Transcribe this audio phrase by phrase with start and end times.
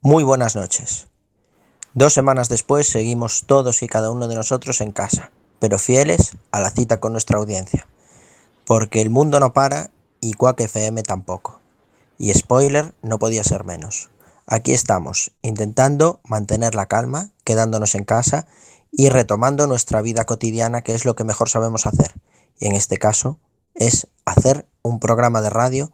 [0.00, 1.08] Muy buenas noches.
[1.92, 6.60] Dos semanas después seguimos todos y cada uno de nosotros en casa, pero fieles a
[6.60, 7.86] la cita con nuestra audiencia.
[8.64, 9.90] Porque el mundo no para
[10.20, 11.60] y Quack FM tampoco.
[12.16, 14.10] Y spoiler, no podía ser menos.
[14.46, 18.46] Aquí estamos, intentando mantener la calma, quedándonos en casa
[18.92, 22.14] y retomando nuestra vida cotidiana, que es lo que mejor sabemos hacer.
[22.58, 23.38] Y en este caso
[23.74, 25.92] es hacer un programa de radio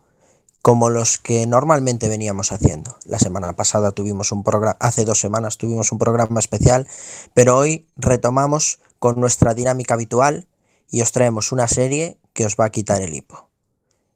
[0.66, 2.98] como los que normalmente veníamos haciendo.
[3.04, 6.88] La semana pasada tuvimos un programa, hace dos semanas tuvimos un programa especial,
[7.34, 10.48] pero hoy retomamos con nuestra dinámica habitual
[10.90, 13.48] y os traemos una serie que os va a quitar el hipo.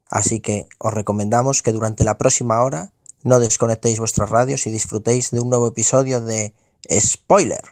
[0.08, 2.90] Así que os recomendamos que durante la próxima hora
[3.22, 6.52] no desconectéis vuestras radios y disfrutéis de un nuevo episodio de
[6.90, 7.62] Spoiler.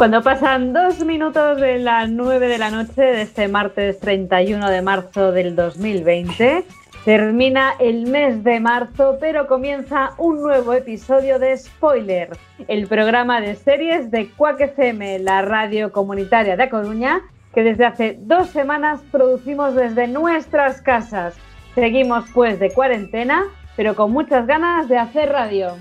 [0.00, 4.80] Cuando pasan dos minutos de las nueve de la noche de este martes 31 de
[4.80, 6.64] marzo del 2020,
[7.04, 12.30] termina el mes de marzo, pero comienza un nuevo episodio de Spoiler,
[12.66, 17.20] el programa de series de Quack FM, la radio comunitaria de Coruña,
[17.52, 21.34] que desde hace dos semanas producimos desde nuestras casas.
[21.74, 23.44] Seguimos pues de cuarentena,
[23.76, 25.76] pero con muchas ganas de hacer radio.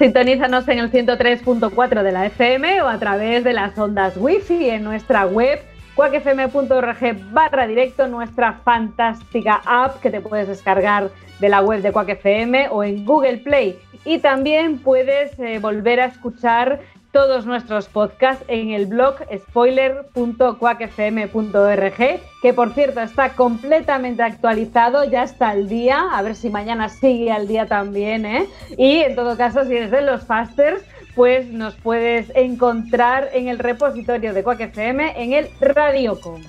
[0.00, 4.82] Sintonízanos en el 103.4 de la FM o a través de las ondas wifi en
[4.82, 5.60] nuestra web
[5.94, 12.08] cuacfm.org barra directo, nuestra fantástica app que te puedes descargar de la web de Quack
[12.08, 13.78] FM o en Google Play.
[14.06, 16.80] Y también puedes eh, volver a escuchar
[17.12, 19.16] todos nuestros podcasts en el blog
[19.48, 26.88] spoiler.quackfm.org, que por cierto está completamente actualizado, ya está al día, a ver si mañana
[26.88, 28.46] sigue al día también, ¿eh?
[28.76, 30.82] Y en todo caso, si eres de los fasters,
[31.14, 36.40] pues nos puedes encontrar en el repositorio de Quack FM en el Radiocom.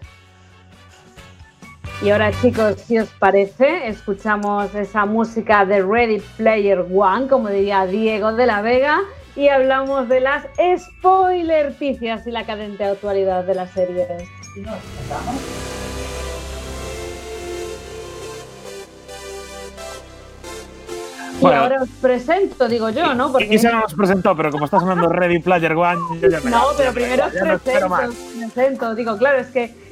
[2.02, 7.86] Y ahora chicos, si os parece, escuchamos esa música de Ready Player One, como diría
[7.86, 9.02] Diego de la Vega,
[9.36, 14.08] y hablamos de las spoilerticias y la cadente actualidad de las series.
[14.58, 14.80] ¿Y nos
[21.42, 23.32] Y ahora os presento, digo yo, ¿no?
[23.32, 23.58] Porque...
[23.58, 26.94] se nos presentó, pero como estás hablando Ready Player One, yo ya me No, pero
[26.94, 27.98] primero os presento,
[28.38, 28.96] presento.
[28.96, 29.91] Digo, claro, es que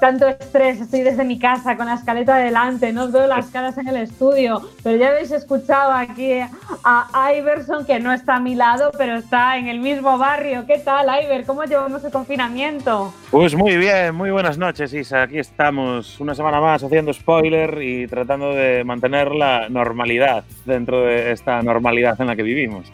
[0.00, 3.76] tanto estrés, estoy desde mi casa con la escaleta adelante, no os veo las caras
[3.78, 6.40] en el estudio, pero ya habéis escuchado aquí
[6.84, 10.66] a Iverson que no está a mi lado, pero está en el mismo barrio.
[10.66, 11.44] ¿Qué tal, Iver?
[11.44, 13.12] ¿Cómo llevamos el confinamiento?
[13.30, 15.22] Pues muy bien, muy buenas noches, Isa.
[15.22, 21.32] Aquí estamos una semana más haciendo spoiler y tratando de mantener la normalidad dentro de
[21.32, 22.90] esta normalidad en la que vivimos.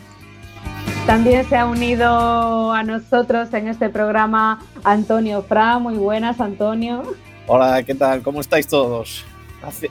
[1.07, 5.79] También se ha unido a nosotros en este programa Antonio Fra.
[5.79, 7.03] Muy buenas, Antonio.
[7.47, 8.23] Hola, ¿qué tal?
[8.23, 9.23] ¿Cómo estáis todos?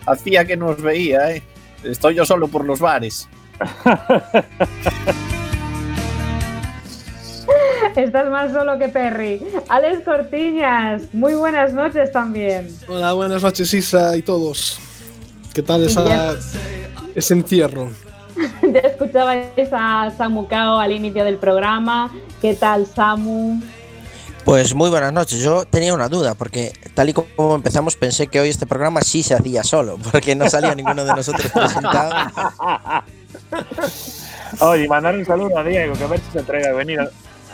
[0.07, 1.43] Hacía que no os veía, ¿eh?
[1.83, 3.29] Estoy yo solo por los bares.
[7.95, 9.45] Estás más solo que Perry.
[9.69, 12.75] Alex Cortiñas, muy buenas noches también.
[12.87, 14.79] Hola, buenas noches Isa y todos.
[15.53, 16.35] ¿Qué tal esa,
[17.13, 17.91] ese entierro?
[18.63, 22.09] ya escuchabais a Samu Kao al inicio del programa.
[22.41, 23.61] ¿Qué tal, Samu?
[24.45, 25.39] Pues muy buenas noches.
[25.39, 29.21] Yo tenía una duda, porque tal y como empezamos pensé que hoy este programa sí
[29.21, 32.31] se hacía solo, porque no salía ninguno de nosotros presentado.
[34.59, 36.99] Oye, mandar un saludo a Diego, que a ver si se atreve a venir.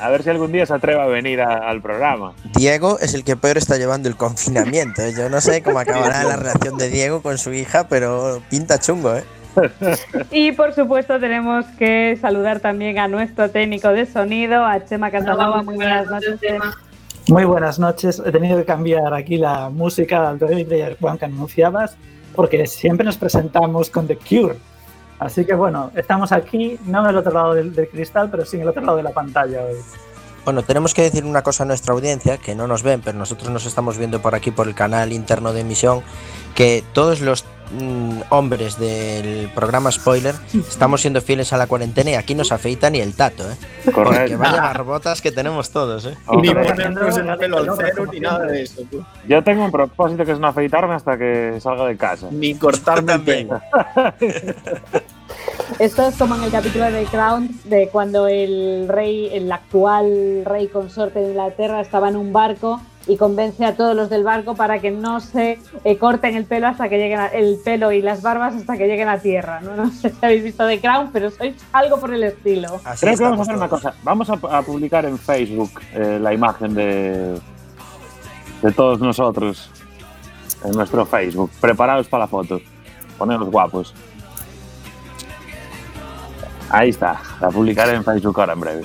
[0.01, 2.33] A ver si algún día se atreve a venir al programa.
[2.55, 5.01] Diego es el que peor está llevando el confinamiento.
[5.01, 5.13] ¿eh?
[5.17, 9.13] Yo no sé cómo acabará la relación de Diego con su hija, pero pinta chungo,
[9.17, 9.25] ¿eh?
[10.31, 15.63] Y por supuesto tenemos que saludar también a nuestro técnico de sonido, a Chema Casanova.
[15.63, 16.39] Muy buenas noches,
[17.27, 18.21] Muy buenas noches.
[18.25, 21.95] He tenido que cambiar aquí la música del Ready Player One que anunciabas
[22.35, 24.55] porque siempre nos presentamos con The Cure.
[25.19, 28.55] Así que bueno, estamos aquí, no en el otro lado del, del cristal, pero sí
[28.55, 29.75] en el otro lado de la pantalla hoy.
[30.45, 33.51] Bueno, tenemos que decir una cosa a nuestra audiencia, que no nos ven, pero nosotros
[33.51, 36.01] nos estamos viendo por aquí por el canal interno de emisión,
[36.55, 40.35] que todos los mm, hombres del programa Spoiler
[40.67, 43.55] estamos siendo fieles a la cuarentena y aquí nos afeitan y el tato, ¿eh?
[43.85, 44.37] Porque Correcto.
[44.37, 46.17] vaya barbotas que tenemos todos, ¿eh?
[46.41, 48.81] Ni ponernos el pelo al cero ni nada de eso.
[48.89, 49.03] tú.
[49.27, 52.27] Yo tengo un propósito que es no afeitarme hasta que salga de casa.
[52.31, 53.47] Ni cortarme el También.
[53.49, 53.61] pelo.
[55.79, 60.67] Esto es como en el capítulo de Crown, de cuando el rey, el actual rey
[60.67, 64.79] consorte de Inglaterra, estaba en un barco y convence a todos los del barco para
[64.79, 68.21] que no se eh, corten el pelo hasta que lleguen a- el pelo y las
[68.21, 69.59] barbas hasta que lleguen a tierra.
[69.61, 72.79] No, no sé si habéis visto de Crown, pero sois algo por el estilo.
[72.85, 73.93] Así Creo que vamos a hacer una cosa.
[74.03, 77.39] Vamos a, a publicar en Facebook eh, la imagen de,
[78.61, 79.69] de todos nosotros
[80.63, 81.49] en nuestro Facebook.
[81.59, 82.61] Preparados para la foto.
[83.17, 83.93] Poneros guapos.
[86.69, 87.19] Ahí está.
[87.41, 88.83] La publicaré en Facebook ahora en breve.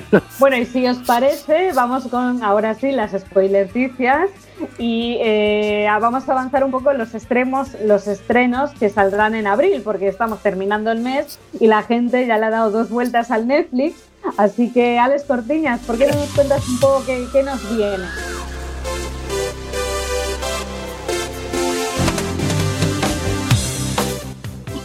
[0.38, 4.30] Bueno, y si os parece, vamos con ahora sí las spoilerticias
[4.78, 9.46] y eh, vamos a avanzar un poco en los extremos, los estrenos que saldrán en
[9.46, 13.30] abril, porque estamos terminando el mes y la gente ya le ha dado dos vueltas
[13.30, 14.02] al Netflix.
[14.36, 18.04] Así que, Alex Cortiñas, ¿por qué no nos cuentas un poco qué, qué nos viene?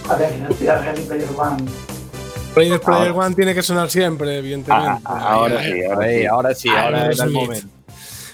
[0.09, 1.90] A ver, a Ready Player.
[2.53, 3.11] Player Player.
[3.11, 4.89] One tiene que sonar siempre, evidentemente.
[4.89, 6.25] Ah, ah, ahora sí, ahora sí.
[6.25, 7.67] ahora sí, Ah, ahora era el momento.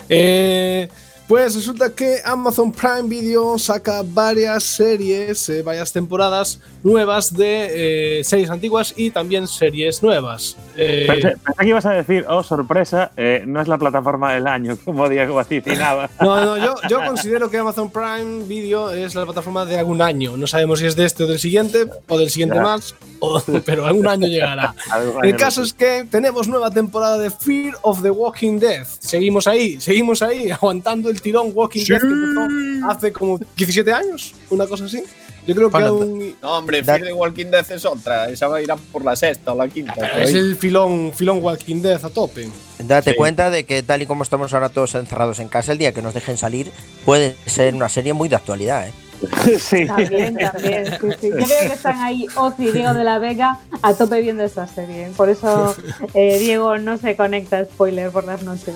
[0.10, 0.90] Eh,
[1.28, 8.24] pues resulta que Amazon Prime Video saca varias series, eh, varias temporadas nuevas de eh,
[8.24, 10.56] series antiguas y también series nuevas.
[10.78, 14.48] Eh, Pensé, pensé que ibas a decir, oh, sorpresa, eh, no es la plataforma del
[14.48, 16.10] año, como Diego vaticinaba.
[16.22, 20.38] no, no, yo, yo considero que Amazon Prime Video es la plataforma de algún año.
[20.38, 22.62] No sabemos si es de este o del siguiente, o del siguiente Ya.
[22.62, 24.74] más, o- pero algún año llegará.
[25.24, 28.86] El caso es que tenemos nueva temporada de Fear of the Walking Dead.
[29.00, 34.34] Seguimos ahí, seguimos ahí, aguantando el tirón Walking Dead que empezó hace como 17 años,
[34.50, 35.04] una cosa así.
[35.46, 38.30] Yo creo que aún No, hombre, Fear the Walking Dead es otra.
[38.30, 39.94] Esa va a ir a por la sexta o la quinta.
[40.22, 42.50] es el filón, filón Walking Dead a tope.
[42.80, 43.16] Date Sí.
[43.18, 46.02] cuenta de que tal y como estamos ahora todos encerrados en casa, el día que
[46.02, 46.70] nos dejen salir
[47.06, 48.94] puede ser una serie muy de actualidad, ¿eh?
[49.60, 49.86] sí.
[49.88, 50.86] También, también.
[50.86, 51.30] Sí, sí.
[51.30, 54.68] Yo creo que están ahí Oz y Diego de la Vega a tope viendo esta
[54.68, 55.10] serie.
[55.16, 55.76] Por eso
[56.14, 58.76] eh, Diego no se conecta a spoiler por las noches.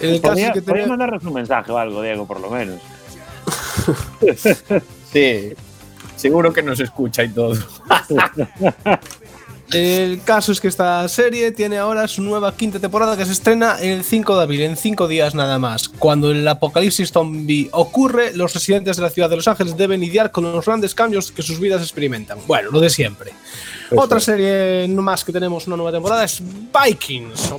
[0.00, 2.80] El caso Podría, que mandarnos un mensaje o algo, Diego, por lo menos.
[5.12, 5.52] Sí.
[6.16, 7.54] Seguro que nos escucha y todo.
[9.72, 13.78] el caso es que esta serie tiene ahora su nueva quinta temporada que se estrena
[13.80, 15.88] el 5 de abril, en 5 días nada más.
[15.88, 20.30] Cuando el apocalipsis zombie ocurre, los residentes de la ciudad de Los Ángeles deben lidiar
[20.30, 22.38] con los grandes cambios que sus vidas experimentan.
[22.46, 23.32] Bueno, lo de siempre.
[23.96, 27.54] Otra serie no más que tenemos una nueva temporada es Vikings.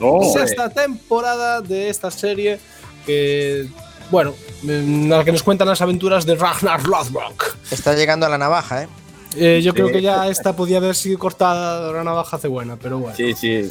[0.00, 2.58] Oh, sexta temporada de esta serie
[3.06, 3.66] que,
[4.10, 4.34] bueno,
[4.66, 7.56] en la que nos cuentan las aventuras de Ragnar Lothbrok.
[7.70, 8.88] Está llegando a la navaja, ¿eh?
[9.36, 9.76] Eh, yo Sí.
[9.76, 13.16] creo que ya esta podía haber sido cortada la navaja hace buena, pero bueno.
[13.16, 13.70] Sí, sí.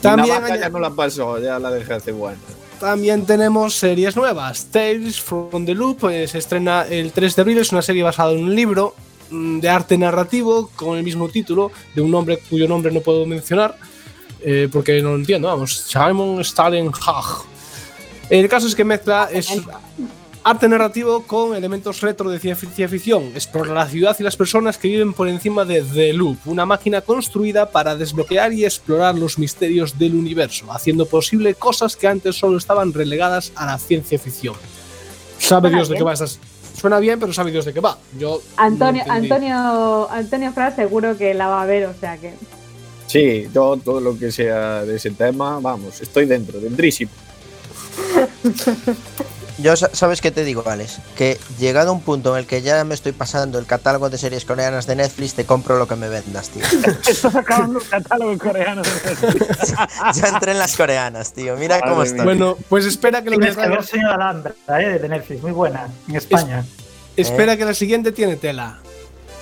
[0.00, 2.38] También hay- ya no la pasó, ya la dejé hace bueno.
[2.80, 4.66] También tenemos series nuevas.
[4.66, 7.58] Tales from the Loop eh, se estrena el 3 de abril.
[7.58, 8.94] Es una serie basada en un libro
[9.30, 13.24] mm, de arte narrativo con el mismo título de un hombre cuyo nombre no puedo
[13.26, 13.76] mencionar
[14.48, 15.48] eh, porque no lo entiendo.
[15.48, 17.44] Vamos, Simon Stalin Hag.
[18.30, 19.50] El caso es que mezcla es
[20.44, 23.24] arte narrativo con elementos retro de ciencia ficción.
[23.34, 27.00] Explora la ciudad y las personas que viven por encima de The Loop, una máquina
[27.00, 32.58] construida para desbloquear y explorar los misterios del universo, haciendo posible cosas que antes solo
[32.58, 34.54] estaban relegadas a la ciencia ficción.
[35.40, 36.38] Sabe Dios de qué va estas.
[36.78, 37.98] Suena bien, pero sabe Dios de qué va.
[38.16, 39.32] Yo no Antonio, entendí.
[39.32, 42.32] Antonio, Antonio Fras seguro que la va a ver, o sea que.
[43.06, 47.10] Sí, yo todo lo que sea de ese tema, vamos, estoy dentro, dentrísimo.
[49.58, 50.98] Yo, sa- ¿sabes qué te digo, Alex?
[51.16, 54.18] Que llegado a un punto en el que ya me estoy pasando el catálogo de
[54.18, 56.62] series coreanas de Netflix, te compro lo que me vendas, tío.
[57.08, 58.82] Estás sacando un catálogo coreano.
[60.14, 61.56] ya entré en las coreanas, tío.
[61.56, 62.24] Mira cómo estoy.
[62.24, 65.52] Bueno, pues espera que lo que Tienes que ver Señor Alhambra, eh, de Netflix, muy
[65.52, 66.62] buena, en España.
[67.16, 68.78] Espera que la siguiente tiene tela.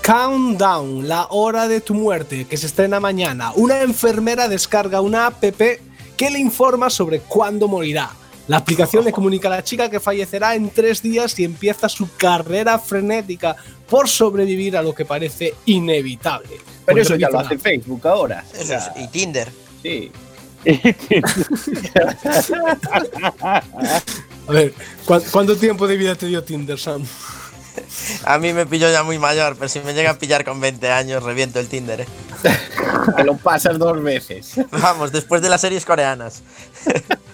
[0.04, 3.52] Countdown, la hora de tu muerte, que se estrena mañana.
[3.56, 8.10] Una enfermera descarga una app que le informa sobre cuándo morirá.
[8.46, 12.06] La aplicación le comunica a la chica que fallecerá en tres días y empieza su
[12.16, 13.56] carrera frenética
[13.88, 16.50] por sobrevivir a lo que parece inevitable.
[16.50, 18.44] Pero Porque eso ya lo la- hace Facebook ahora.
[18.60, 19.50] O sea, y Tinder.
[19.82, 20.12] sí.
[24.46, 24.74] A ver,
[25.06, 27.02] ¿cuán- ¿cuánto tiempo de vida te dio Tinder, Sam?
[28.24, 30.90] A mí me pilló ya muy mayor, pero si me llega a pillar con 20
[30.90, 32.06] años, reviento el Tinder, ¿eh?
[33.16, 34.54] Te lo pasas dos veces.
[34.70, 36.42] Vamos, después de las series coreanas.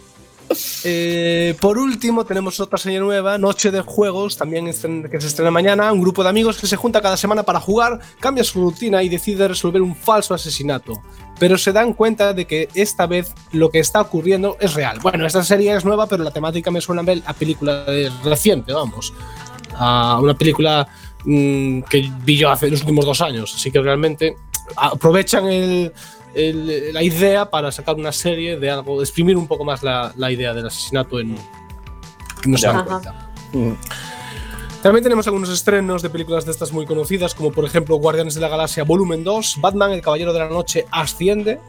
[0.82, 5.92] Eh, por último, tenemos otra serie nueva, Noche de Juegos, también que se estrena mañana.
[5.92, 9.08] Un grupo de amigos que se junta cada semana para jugar, cambia su rutina y
[9.08, 11.00] decide resolver un falso asesinato.
[11.38, 14.98] Pero se dan cuenta de que esta vez lo que está ocurriendo es real.
[15.00, 17.86] Bueno, esta serie es nueva, pero la temática me suena a ver a película
[18.24, 19.12] reciente, vamos.
[19.82, 20.86] A una película
[21.24, 23.52] mm, que vi yo hace los últimos dos años.
[23.54, 24.36] Así que realmente
[24.76, 25.92] aprovechan el-
[26.34, 30.30] el- la idea para sacar una serie de algo, exprimir un poco más la, la
[30.30, 31.36] idea del asesinato en.
[32.42, 33.30] que no se dan cuenta.
[34.82, 38.40] También tenemos algunos estrenos de películas de estas muy conocidas, como por ejemplo Guardianes de
[38.40, 41.60] la Galaxia Volumen 2, Batman, El Caballero de la Noche Asciende,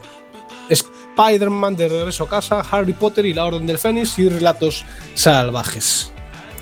[0.70, 6.14] Spider-Man de Regreso a Casa, Harry Potter y la Orden del Fénix y Relatos Salvajes.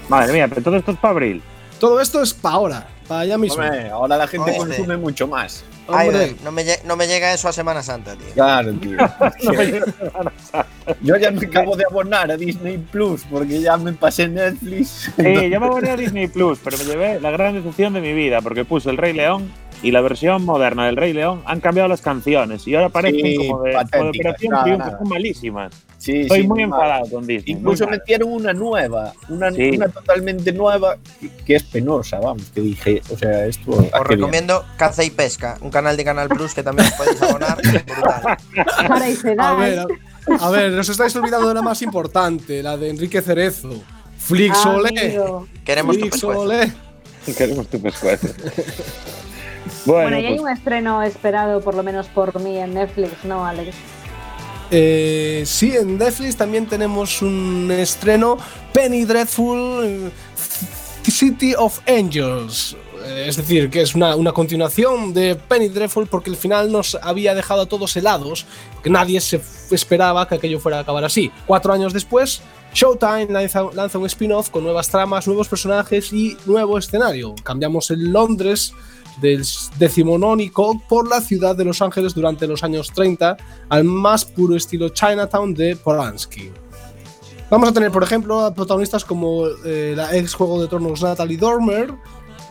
[0.10, 1.42] Madre mía, pero todo esto es para abril.
[1.80, 3.64] Todo esto es para ahora, para allá mismo.
[3.64, 4.76] Hombre, ahora la gente Hombre.
[4.76, 5.64] consume mucho más.
[5.92, 8.28] Ay, no, me, lle- no me llega eso a Semana Santa, tío.
[8.36, 8.96] Claro, tío.
[11.02, 15.12] Yo ya me acabo de abonar a Disney Plus porque ya me pasé Netflix.
[15.16, 18.14] Sí, yo me voy a Disney Plus, pero me llevé la gran decepción de mi
[18.14, 19.52] vida porque puse el Rey León
[19.82, 23.36] y la versión moderna del Rey León han cambiado las canciones y ahora parecen Sí,
[23.38, 24.98] como de, como de Operación nada, Triunfo, nada.
[25.00, 25.74] son malísimas.
[25.98, 26.80] Sí, Estoy sí, muy mal.
[26.82, 27.56] enfadado con Disney.
[27.56, 29.72] Incluso metieron una nueva, una, Sí.
[29.76, 33.72] una totalmente nueva que, que es penosa, vamos, que dije, o sea, esto...
[33.72, 34.04] ¿a Os viene?
[34.04, 37.58] recomiendo Caza y Pesca, un canal de Canal Plus que también os podéis abonar.
[39.36, 39.86] da, a ver, ¿eh?
[40.40, 43.70] a, a ver, os estáis olvidando de la más importante, la de Enrique Cerezo.
[44.18, 44.90] Flix Olé.
[45.00, 45.48] Amigo.
[45.66, 46.48] Queremos tu pescuezo.
[47.38, 48.28] Queremos tu pescuezo.
[49.86, 53.24] bueno, Bueno, y hay pues, un estreno esperado, por lo menos por mí, en Netflix,
[53.24, 53.76] ¿no, Alex?
[54.72, 58.38] Eh, sí, en Netflix también tenemos un estreno,
[58.72, 60.10] Penny Dreadful eh,
[61.04, 62.78] City of Angels.
[63.04, 66.96] Eh, Es decir, que es una, una continuación de Penny Dreadful porque el final nos
[67.02, 68.46] había dejado a todos helados,
[68.84, 71.32] que nadie se esperaba que aquello fuera a acabar así.
[71.48, 72.42] Cuatro años después,
[72.74, 77.34] Showtime lanza, lanza un spin-off con nuevas tramas, nuevos personajes y nuevo escenario.
[77.44, 78.74] Cambiamos el Londres
[79.22, 79.46] del
[79.78, 83.38] decimonónico por la ciudad de Los Ángeles durante los años 30
[83.70, 86.52] al más puro estilo Chinatown de Polanski.
[87.50, 91.38] Vamos a tener, por ejemplo, a protagonistas como eh, la ex Juego de Tronos Natalie
[91.38, 91.96] Dormer,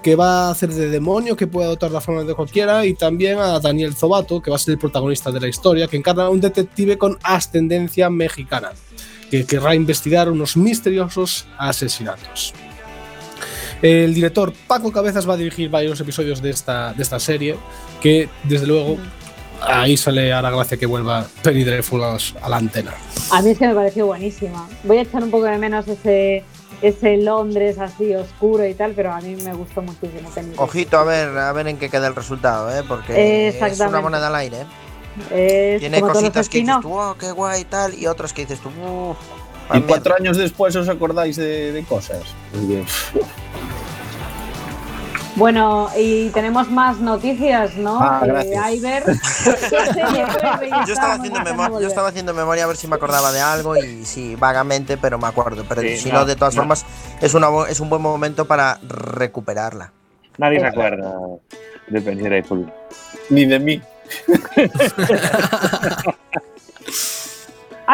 [0.03, 3.39] que va a hacer de demonio, que puede adoptar la forma de cualquiera, y también
[3.39, 6.31] a Daniel Zobato, que va a ser el protagonista de la historia, que encarna a
[6.31, 8.73] un detective con ascendencia mexicana,
[9.31, 12.53] que querrá investigar unos misteriosos asesinatos.
[13.83, 17.57] El director Paco Cabezas va a dirigir varios episodios de esta, de esta serie,
[18.01, 18.99] que desde luego
[19.61, 22.95] ahí sale a la gracia que vuelva Penny Dreadful a, la antena.
[23.31, 24.69] A mí es que me pareció buenísima.
[24.85, 26.43] Voy a echar un poco de menos ese,
[26.83, 30.29] ese Londres así oscuro y tal, pero a mí me gustó muchísimo.
[30.31, 30.65] Penny Dreadful.
[30.69, 32.83] Ojito a ver, a ver en qué queda el resultado, ¿eh?
[32.87, 34.67] porque es una moneda al aire.
[35.31, 35.75] ¿eh?
[35.75, 38.61] Es Tiene cositas que dices tú, oh, qué guay y tal, y otras que dices
[38.61, 39.19] tú, uff.
[39.75, 42.23] Y cuatro años después os acordáis de, de cosas.
[45.38, 47.99] Bueno, y tenemos más noticias, ¿no?
[48.00, 48.73] Ah, Eh, gracias.
[48.75, 49.12] Iber, ¿qué
[49.92, 51.88] serie vuelve y Yo estaba, haciendo memoria, yo volver?
[51.88, 55.28] estaba haciendo memoria a ver si me acordaba de algo y sí, vagamente, pero me
[55.28, 55.64] acuerdo.
[55.68, 56.62] Pero Sí, si no, no, de todas no.
[56.62, 56.85] formas,
[57.21, 59.92] es, una, es un buen momento para recuperarla.
[60.38, 61.14] nadie se acuerda
[61.87, 62.73] de Penny Dreadful.
[63.30, 63.80] Ni de mí.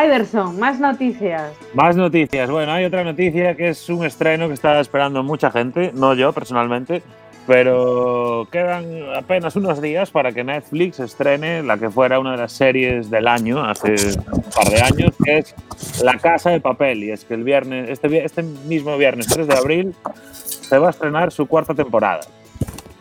[0.04, 1.52] Iverson, más noticias.
[1.74, 2.50] Más noticias.
[2.50, 6.32] Bueno, hay otra noticia que es un estreno que está esperando mucha gente, no yo
[6.32, 7.02] personalmente,
[7.46, 12.52] pero quedan apenas unos días para que Netflix estrene la que fuera una de las
[12.52, 13.94] series del año, hace
[14.32, 15.54] un par de años, que es
[16.02, 17.04] La Casa de Papel.
[17.04, 19.94] Y es que el viernes, este, este mismo viernes 3 de abril
[20.32, 22.20] se va a estrenar su cuarta temporada.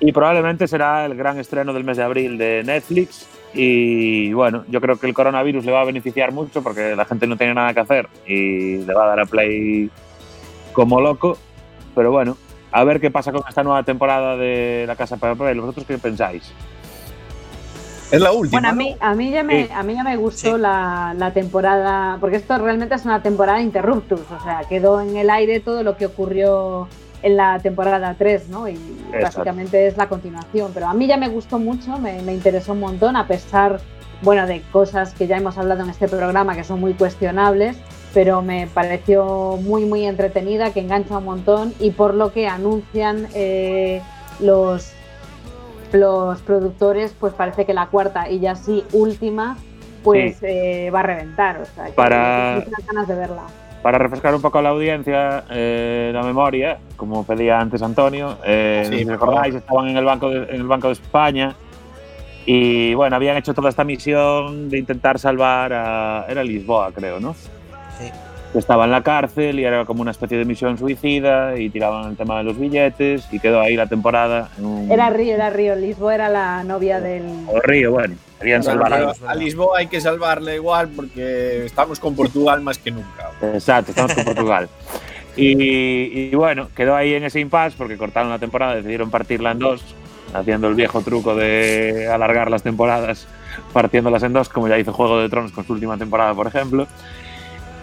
[0.01, 3.25] Y probablemente será el gran estreno del mes de abril de Netflix.
[3.53, 7.27] Y bueno, yo creo que el coronavirus le va a beneficiar mucho porque la gente
[7.27, 9.89] no tiene nada que hacer y le va a dar a play
[10.73, 11.37] como loco.
[11.95, 12.35] Pero bueno,
[12.73, 15.61] a ver qué pasa con esta nueva temporada de La Casa de Papel.
[15.61, 16.51] ¿Vosotros qué pensáis?
[18.11, 18.59] Es la última.
[18.61, 19.71] Bueno, a mí, a mí ya me, Sí.
[19.73, 20.61] a mí ya me gustó Sí.
[20.61, 25.29] la, la temporada, porque esto realmente es una temporada interruptus, o sea, quedó en el
[25.29, 26.87] aire todo lo que ocurrió
[27.21, 28.67] en la temporada 3, ¿no?
[28.67, 28.77] Y
[29.21, 32.81] básicamente es la continuación, pero a mí ya me gustó mucho, me, me interesó un
[32.81, 33.79] montón, a pesar,
[34.21, 37.77] bueno, de cosas que ya hemos hablado en este programa que son muy cuestionables,
[38.13, 43.27] pero me pareció muy, muy entretenida, que engancha un montón y por lo que anuncian
[43.33, 44.01] eh,
[44.39, 44.93] los
[45.91, 49.57] los productores, pues parece que la cuarta y ya sí última,
[50.03, 51.61] pues eh, va a reventar.
[51.61, 53.43] O sea, que Para- tengo muchas ganas de verla.
[53.83, 58.87] Para refrescar un poco a la audiencia eh, la memoria, como pedía antes Antonio, eh,
[58.89, 61.55] Sí, si recordáis, estaban en el, banco de, en el Banco de España
[62.45, 66.25] y bueno, habían hecho toda esta misión de intentar salvar a.
[66.27, 67.35] Era Lisboa, creo, ¿no?
[68.53, 72.15] Estaba en la cárcel y era como una especie de misión suicida y tiraban el
[72.15, 74.49] tema de los billetes y quedó ahí la temporada.
[74.59, 74.91] En un...
[74.91, 75.75] Era Río, era Río.
[75.75, 77.23] Lisboa era la novia del.
[77.47, 81.99] O Río, bueno, querían Bueno, salvar pero a Lisboa hay que salvarle igual porque estamos
[81.99, 83.31] con Portugal más que nunca.
[83.41, 84.69] Exacto, estamos con Portugal.
[85.35, 89.59] Y, y bueno, quedó ahí en ese impasse porque cortaron la temporada, decidieron partirla en
[89.59, 89.83] dos,
[90.31, 93.27] haciendo el viejo truco de alargar las temporadas,
[93.73, 96.87] partiéndolas en dos, como ya hizo Juego de Tronos con su última temporada, por ejemplo.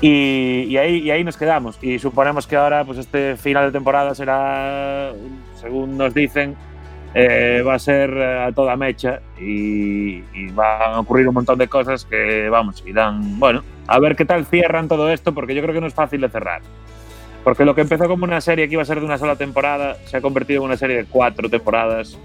[0.00, 1.78] Y, y ahí, y ahí nos quedamos.
[1.82, 5.12] Y suponemos que ahora, pues este final de temporada será,
[5.60, 6.56] según nos dicen,
[7.14, 11.58] eh, va a ser eh, a toda mecha y, y van a ocurrir un montón
[11.58, 15.62] de cosas que, vamos, irán, bueno, a ver qué tal cierran todo esto, porque yo
[15.62, 16.62] creo que no es fácil de cerrar.
[17.42, 19.96] Porque lo que empezó como una serie que iba a ser de una sola temporada
[20.06, 22.18] se ha convertido en una serie de cuatro temporadas.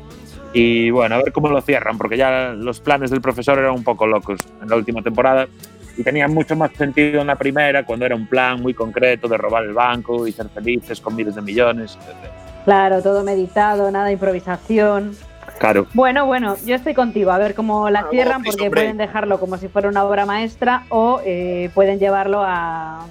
[0.53, 3.83] Y bueno, a ver cómo lo cierran, porque ya los planes del profesor eran un
[3.83, 5.47] poco locos en la última temporada
[5.97, 9.37] y tenían mucho más sentido en la primera, cuando era un plan muy concreto de
[9.37, 11.97] robar el banco y ser felices con miles de millones.
[12.01, 12.31] etc.
[12.65, 15.15] Claro, todo meditado, nada de improvisación.
[15.59, 18.81] Claro, Bueno, bueno, yo estoy contigo, a ver cómo la Ah, cierran, porque hombre.
[18.81, 23.05] pueden dejarlo como si fuera una obra maestra o eh, pueden llevarlo a,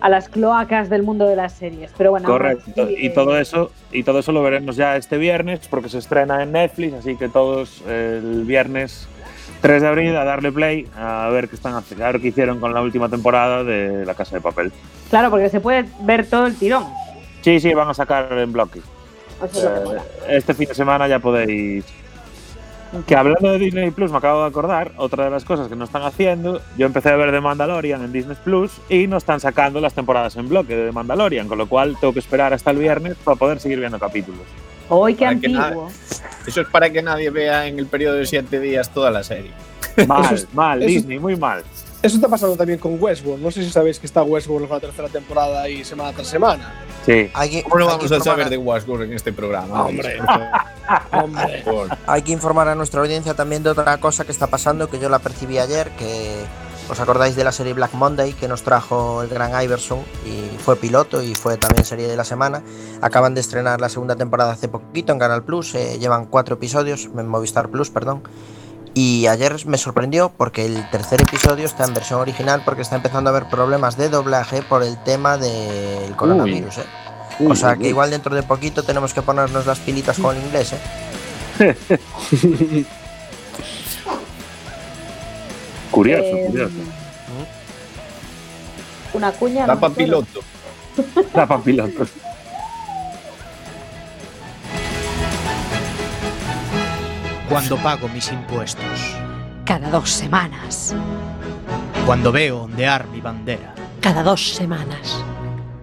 [0.00, 1.90] a las cloacas del mundo de las series.
[1.98, 2.84] Pero bueno, correcto.
[2.84, 5.98] así, Y eh, todo eso y todo eso lo veremos ya este viernes, porque se
[5.98, 9.08] estrena en Netflix, así que todos eh, el viernes
[9.60, 12.60] 3 de abril a darle play a ver qué están haciendo, a ver qué hicieron
[12.60, 14.72] con la última temporada de La Casa de Papel.
[15.10, 16.84] Claro, porque se puede ver todo el tirón.
[17.42, 18.80] Sí, sí, van a sacar en bloque.
[19.42, 19.98] Eh,
[20.28, 21.84] este fin de semana ya podéis.
[23.06, 25.84] Que hablando de Disney Plus, me acabo de acordar, otra de las cosas que no
[25.84, 29.78] están haciendo, yo empecé a ver The Mandalorian en Disney Plus y no están sacando
[29.80, 32.78] las temporadas en bloque de The Mandalorian, con lo cual tengo que esperar hasta el
[32.78, 34.40] viernes para poder seguir viendo capítulos.
[34.88, 35.88] ¡Uy, qué Para que antiguo!
[36.46, 39.50] Eso es para que nadie vea en el periodo de siete días toda la serie.
[40.06, 41.62] Mal, Eso es- mal, eso es- Disney, muy mal.
[42.00, 43.42] Eso está pasando también con Westworld.
[43.42, 46.72] No sé si sabéis que está Westworld con la tercera temporada y semana tras semana.
[47.04, 47.28] Sí.
[47.34, 49.84] Hay que, ¿Cómo no hay vamos que a saber de Westworld en este programa?
[49.84, 50.16] Hombre.
[51.10, 51.62] Por Hombre.
[51.64, 51.88] favor.
[52.06, 55.08] Hay que informar a nuestra audiencia también de otra cosa que está pasando, que yo
[55.08, 56.44] la percibí ayer, que
[56.90, 60.76] os acordáis de la serie Black Monday que nos trajo el gran Iverson y fue
[60.76, 62.62] piloto y fue también serie de la semana.
[63.02, 67.08] Acaban de estrenar la segunda temporada hace poquito en Canal Plus, eh, llevan cuatro episodios,
[67.16, 68.22] en Movistar Plus, perdón.
[68.94, 73.30] Y ayer me sorprendió porque el tercer episodio está en versión original porque está empezando
[73.30, 76.78] a haber problemas de doblaje por el tema del coronavirus.
[76.78, 76.84] eh.
[77.48, 80.74] O sea que igual dentro de poquito tenemos que ponernos las pilitas con el inglés.
[81.60, 82.86] eh.
[85.98, 86.74] Curioso, Eh, curioso.
[89.14, 89.66] Una cuña.
[89.66, 90.40] Tapa no, piloto.
[91.32, 92.08] Tapa pilotos.
[97.48, 99.16] Cuando pago mis impuestos.
[99.64, 100.94] Cada dos semanas.
[102.06, 103.74] Cuando veo ondear mi bandera.
[104.00, 105.24] Cada dos semanas.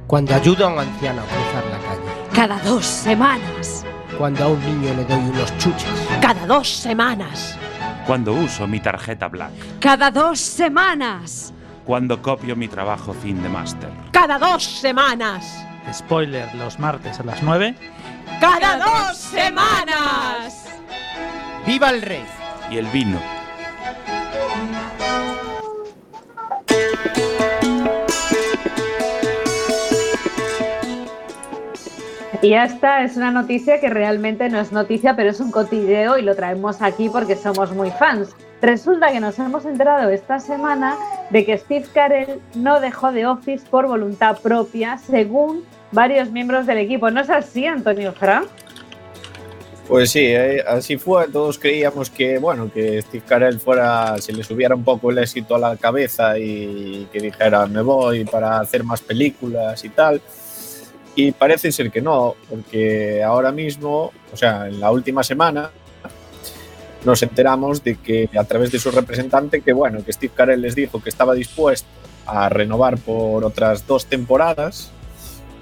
[0.08, 2.32] Cuando ayudo a un anciano a cruzar la calle.
[2.34, 3.84] Cada dos semanas.
[4.18, 5.90] Cuando a un niño le doy unos chuches.
[6.22, 7.58] Cada dos semanas.
[8.06, 9.80] Cuando uso mi tarjeta Black.
[9.80, 11.52] Cada dos semanas.
[11.86, 13.90] Cuando copio mi trabajo fin de máster.
[14.12, 15.66] Cada dos semanas.
[15.92, 17.76] Spoiler los martes a las 9.
[18.40, 20.66] Cada dos semanas.
[21.66, 22.26] ¡Viva el rey!
[22.70, 23.20] Y el vino.
[32.42, 36.22] Y esta es una noticia que realmente no es noticia, pero es un cotilleo y
[36.22, 38.36] lo traemos aquí porque somos muy fans.
[38.62, 40.98] Resulta que nos hemos enterado esta semana
[41.30, 46.80] de que Steve Carell no dejó de Office por voluntad propia, según varios miembros del
[46.80, 47.10] equipo.
[47.12, 48.48] ¿No es así, Antonio Frank?
[49.88, 51.28] Pues sí, eh, así fue.
[51.28, 55.56] Todos creíamos que, bueno, que Steve Carell fuera, se le subiera un poco el éxito
[55.56, 60.22] a la cabeza y que dijera, me voy para hacer más películas y tal.
[61.16, 65.72] Y parece ser que no, porque ahora mismo, o sea, en la última semana,
[67.06, 70.76] nos enteramos de que a través de su representante, que bueno, que Steve Carell les
[70.76, 71.88] dijo que estaba dispuesto
[72.26, 74.92] a renovar por otras dos temporadas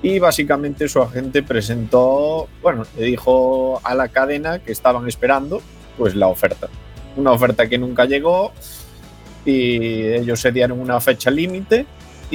[0.01, 5.61] y básicamente su agente presentó, bueno, le dijo a la cadena que estaban esperando
[5.97, 6.67] pues la oferta.
[7.15, 8.53] Una oferta que nunca llegó
[9.45, 11.85] y ellos se dieron una fecha límite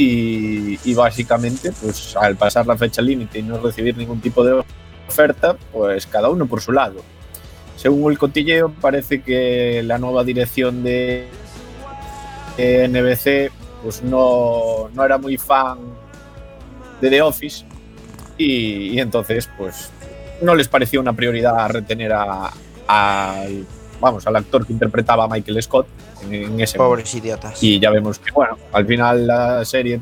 [0.00, 4.62] y, básicamente pues al pasar la fecha límite y no recibir ningún tipo de
[5.08, 7.02] oferta, pues cada uno por su lado.
[7.76, 11.26] Según el cotilleo, parece que la nueva dirección de
[12.56, 13.50] NBC
[13.82, 15.78] pues no, no era muy fan
[17.00, 17.64] de The Office
[18.36, 19.90] y, entonces pues
[20.42, 22.52] no les pareció una prioridad retener a,
[22.86, 23.66] al
[24.00, 25.86] vamos al actor que interpretaba a Michael Scott
[26.24, 27.62] en, en ese Pobres idiotas.
[27.62, 30.00] y ya vemos que bueno al final la serie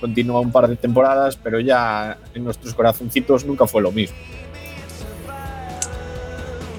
[0.00, 4.16] continuó un par de temporadas, pero ya en nuestros corazoncitos nunca fue lo mismo.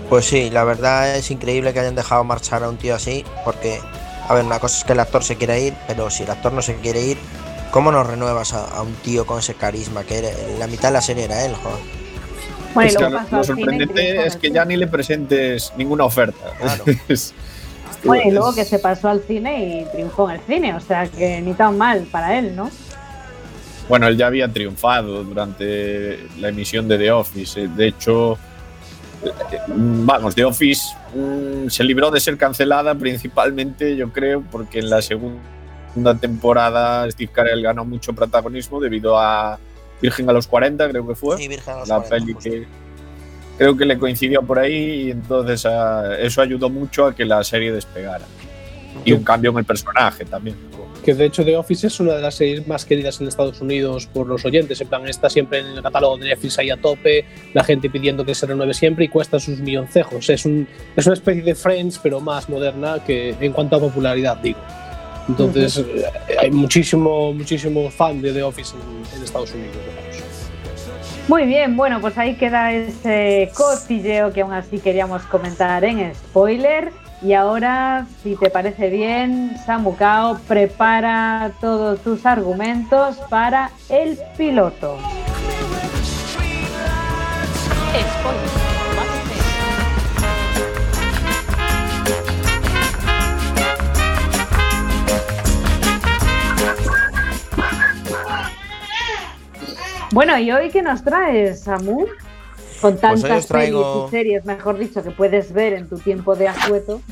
[0.10, 3.80] Pues sí, la verdad es increíble que hayan dejado marchar a un tío así, porque,
[4.28, 6.52] a ver, una cosa es que el actor se quiera ir, pero si el actor
[6.52, 7.18] no se quiere ir,
[7.72, 10.04] ¿cómo no renuevas a, a un tío con ese carisma?
[10.04, 11.99] Que era, la mitad de la serie era él, joder.
[12.74, 16.06] Bueno, y es que luego lo, sorprendente en es que ya ni le presentes ninguna
[16.06, 16.54] oferta.
[16.60, 16.84] Claro.
[18.04, 21.08] Bueno, y luego que se pasó al cine y triunfó en el cine, o sea
[21.08, 22.72] que ni tan mal para él, ¿no?
[23.90, 27.62] Bueno, él ya había triunfado durante la emisión de The Office.
[27.62, 28.34] eh, De hecho,
[29.24, 34.90] eh, vamos, The Office mm, se libró de ser cancelada principalmente, yo creo, porque en
[34.90, 39.60] la segunda temporada Steve Carell ganó mucho protagonismo debido a
[40.02, 41.38] Virgen a los 40, creo que fue.
[41.38, 42.50] Sí, Virgen a los la 40, peli justo.
[42.50, 42.68] que
[43.58, 47.44] creo que le coincidió por ahí y entonces ah, eso ayudó mucho a que la
[47.44, 48.26] serie despegara.
[49.06, 50.56] Y un cambio en el personaje también.
[51.04, 54.08] Que de hecho The Office es una de las series más queridas en Estados Unidos
[54.08, 54.80] por los oyentes.
[54.82, 58.26] En plan, está siempre en el catálogo de Netflix ahí a tope, la gente pidiendo
[58.26, 60.30] que se renueve siempre y cuesta sus milloncejos.
[60.30, 64.38] Es, un, es una especie de Friends, pero más moderna que en cuanto a popularidad,
[64.38, 64.60] digo.
[65.30, 65.86] Entonces,
[66.40, 69.76] hay muchísimo, muchísimo fan de The Office en, en Estados Unidos.
[71.28, 76.92] Muy bien, bueno, pues ahí queda ese cotilleo que aún así queríamos comentar en spoiler.
[77.22, 84.98] Y ahora, si te parece bien, Samucao, prepara todos tus argumentos para el piloto.
[87.92, 88.59] Spoiler.
[100.12, 102.06] Bueno, ¿y hoy qué nos traes, Samu?
[102.82, 106.36] Con Pues tantas traigo- pelis y series, mejor dicho, que puedes ver en tu tiempo
[106.36, 107.02] de asueto.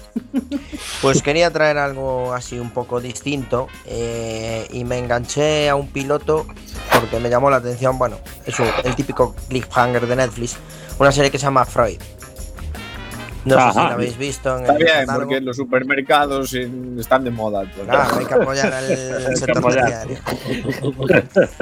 [1.01, 6.47] Pues quería traer algo así un poco distinto eh, y me enganché a un piloto
[6.99, 10.57] porque me llamó la atención, bueno, es un- el típico cliffhanger de Netflix,
[10.99, 11.99] una serie que se llama Freud.
[13.55, 15.19] No sé si la habéis visto en Está el bien, catálogo.
[15.25, 17.62] porque los supermercados están de moda.
[17.75, 17.88] pues.
[17.88, 20.17] Claro, hay que apoyar al que sector terciario.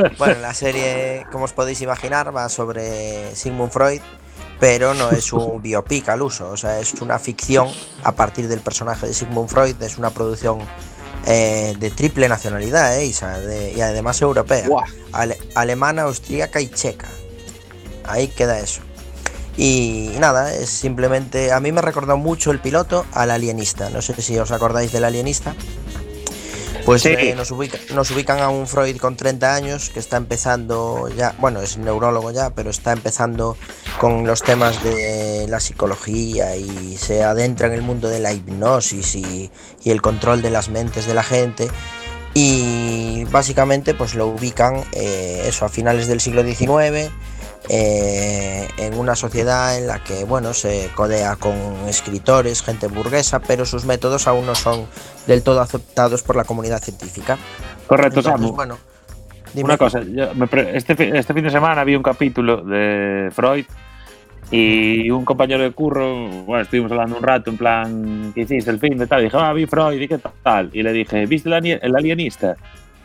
[0.17, 4.01] Bueno, la serie, como os podéis imaginar, va sobre Sigmund Freud,
[4.59, 7.67] pero no es un biopic al uso, o sea, es una ficción
[8.03, 10.59] a partir del personaje de Sigmund Freud, es una producción
[11.27, 14.65] eh, de triple nacionalidad, eh, Isa, de- y además europea.
[15.11, 17.07] Ale- alemana, austríaca y checa.
[18.05, 18.81] Ahí queda eso.
[19.57, 21.51] Y nada, es simplemente.
[21.51, 23.89] A mí me ha recordado mucho el piloto al alienista.
[23.89, 25.55] No sé si os acordáis del alienista.
[26.85, 27.09] Pues Sí.
[27.17, 31.33] eh, nos, ubica- nos ubican a un Freud con 30 años que está empezando ya,
[31.39, 33.57] bueno, es neurólogo ya, pero está empezando
[33.99, 39.15] con los temas de la psicología y se adentra en el mundo de la hipnosis
[39.15, 39.49] y,
[39.83, 41.69] y el control de las mentes de la gente.
[42.35, 47.09] Y básicamente pues lo ubican eh, eso a finales del siglo XIX
[47.69, 51.53] eh, en una sociedad en la que bueno se codea con
[51.87, 54.85] escritores, gente burguesa, pero sus métodos aún no son
[55.27, 57.37] del todo aceptados por la comunidad científica.
[57.87, 58.55] Correcto, Entonces, Samu.
[58.55, 58.77] bueno,
[59.53, 59.65] dime.
[59.65, 63.65] Una cosa, yo me este, este fin de semana vi un capítulo de Freud
[64.51, 68.79] y un compañero de curro, bueno, estuvimos hablando un rato en plan, ¿qué hiciste el
[68.79, 69.21] fin de tal?
[69.21, 70.69] Y dije, ah, vi Freud, ¿y qué tal?
[70.71, 72.55] Y le dije, ¿viste el alienista?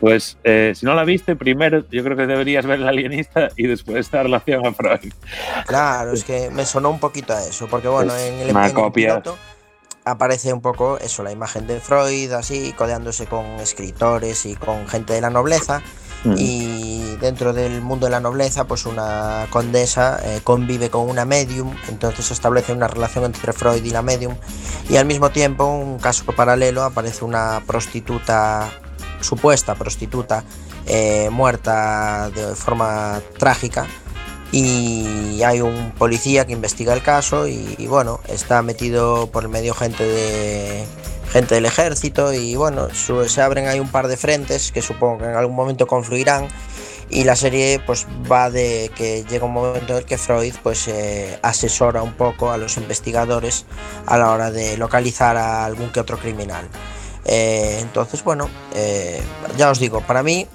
[0.01, 3.67] Pues eh, si no la viste, primero yo creo que deberías ver el alienista y
[3.67, 5.13] después esta relación a Freud.
[5.67, 8.57] Claro, es que me sonó un poquito a eso, porque bueno, Es en el, en
[8.57, 9.37] el piloto
[10.05, 15.13] aparece un poco eso, la imagen de Freud, así, codeándose con escritores y con gente
[15.13, 15.81] de la nobleza.
[16.23, 16.35] Mm.
[16.37, 21.75] Y dentro del mundo de la nobleza, pues una condesa eh, convive con una medium,
[21.89, 24.35] entonces se establece una relación entre Freud y la medium.
[24.89, 28.69] Y al mismo tiempo, un caso paralelo, aparece una prostituta,
[29.21, 30.43] supuesta prostituta,
[30.85, 33.85] eh, muerta de forma trágica.
[34.51, 39.73] Y hay un policía que investiga el caso y, bueno, está metido por el medio
[39.73, 40.85] gente de
[41.31, 45.19] gente del ejército y bueno, su- se abren ahí un par de frentes que supongo
[45.19, 46.49] que en algún momento confluirán
[47.09, 50.89] y la serie pues va de que llega un momento en el que Freud pues
[50.89, 53.65] eh, asesora un poco a los investigadores
[54.05, 56.67] a la hora de localizar a algún que otro criminal.
[57.25, 59.21] Eh, entonces bueno, eh,
[59.57, 60.47] ya os digo, para mí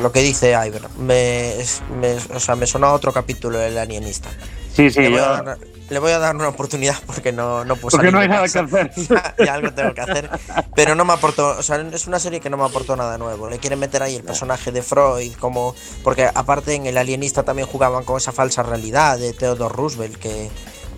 [0.00, 1.54] lo que dice Iver, me,
[2.00, 4.28] me- o sea, me sonó a otro capítulo del alienista.
[4.74, 5.58] Sí, sí, le, voy yo- a dar,
[5.90, 8.52] le voy a dar una oportunidad porque no, no puedo Porque no hay nada que
[8.52, 8.64] casa.
[8.64, 8.92] hacer.
[9.08, 10.30] Ya, ya algo tengo que hacer.
[10.74, 13.48] Pero no me aportó, o sea, es una serie que no me aportó nada nuevo.
[13.50, 15.74] Le quieren meter ahí el personaje de Freud, como.
[16.02, 20.50] Porque aparte en el alienista también jugaban con esa falsa realidad de Theodore Roosevelt, que,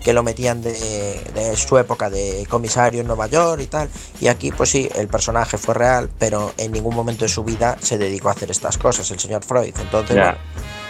[0.05, 0.71] que lo metían de,
[1.33, 3.89] de su época de comisario en Nueva York y tal.
[4.21, 7.75] Y aquí, pues sí, el personaje fue real, pero en ningún momento de su vida
[7.81, 9.73] se dedicó a hacer estas cosas, el señor Freud.
[9.81, 10.37] Entonces, bueno,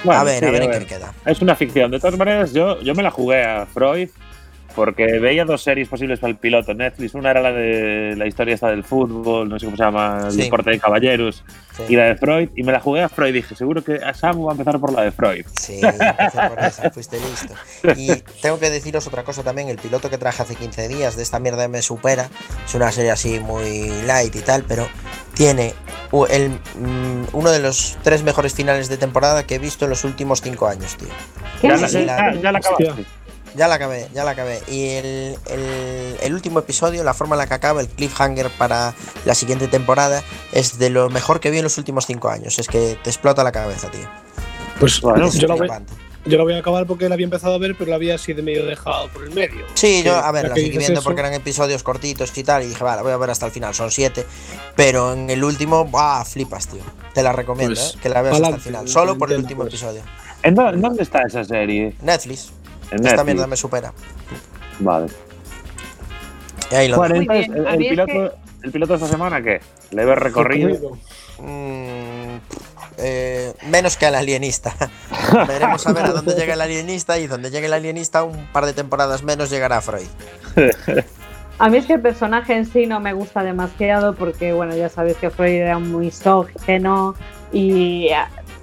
[0.04, 0.80] Bueno, a ver, sí, a ver a en ver.
[0.82, 1.14] qué queda.
[1.26, 1.90] Es una ficción.
[1.92, 4.10] De todas maneras, yo, yo me la jugué a Freud
[4.76, 7.14] porque veía dos series posibles para el piloto en Netflix.
[7.16, 10.32] Una era la de la historia esta del fútbol, no sé cómo se llama, el
[10.32, 10.42] Sí.
[10.44, 11.44] deporte de caballeros,
[11.78, 11.84] Sí.
[11.90, 12.50] y la de Freud.
[12.56, 13.34] Y me la jugué a Freud.
[13.34, 15.46] Dije, seguro que a Samu va a empezar por la de Freud.
[15.60, 17.54] Sí, por esa, fuiste listo.
[18.00, 21.24] Y tengo que deciros otra cosa también, el piloto que traje hace 15 días de
[21.24, 22.30] esta mierda me supera,
[22.66, 24.88] es una serie así muy light y tal, pero
[25.34, 25.74] tiene
[26.30, 30.04] el, mm, uno de los tres mejores finales de temporada que he visto en los
[30.06, 31.10] últimos cinco años, tío.
[31.62, 32.92] ¿Qué Ya Sí, la, ya- ya la Hostia.
[32.92, 33.06] acabaste.
[33.56, 34.62] Ya la acabé, ya la acabé.
[34.68, 38.94] Y el, el- el último episodio, la forma en la que acaba, el cliffhanger para
[39.26, 42.60] la siguiente temporada, es de lo mejor que vi en los últimos cinco años.
[42.60, 44.08] Es que te explota la cabeza, tío.
[44.80, 45.70] Pues Bueno, yo, la voy,
[46.26, 48.34] yo la voy a acabar porque la había empezado a ver, pero la había así
[48.34, 49.66] de medio dejado por el medio.
[49.74, 52.68] Sí, yo, a ver, la seguí viendo eso- porque eran episodios cortitos y tal, y
[52.68, 54.26] dije, vale, voy a ver hasta el final, son siete.
[54.76, 56.26] Pero en el último, ¡buah!
[56.26, 56.82] Flipas, tío.
[57.14, 58.00] Te la recomiendo, Pues, ¿eh?
[58.04, 59.74] Que la veas hasta el final, solo por el último pues.
[59.76, 60.02] episodio.
[60.44, 61.96] ¿En dó- en dónde está esa serie?
[62.02, 62.52] Netflix,
[62.92, 63.26] En esta Netflix.
[63.26, 63.94] mierda me supera.
[64.80, 65.08] Vale.
[66.72, 69.62] Y ahí lo Bueno, entonces, bien, el, es piloto, ¿el piloto de esta semana qué?
[69.92, 70.98] ¿Le ves recorrido?
[71.40, 72.38] Mm,
[72.98, 74.74] eh, menos que al alienista.
[75.48, 78.66] Veremos a ver a dónde llega el alienista y donde llegue el alienista, un par
[78.66, 80.08] de temporadas menos llegará Freud.
[81.58, 84.90] A mí es que el personaje en sí no me gusta demasiado porque, bueno, ya
[84.90, 87.16] sabéis que Freud era muy misógeno
[87.54, 88.10] y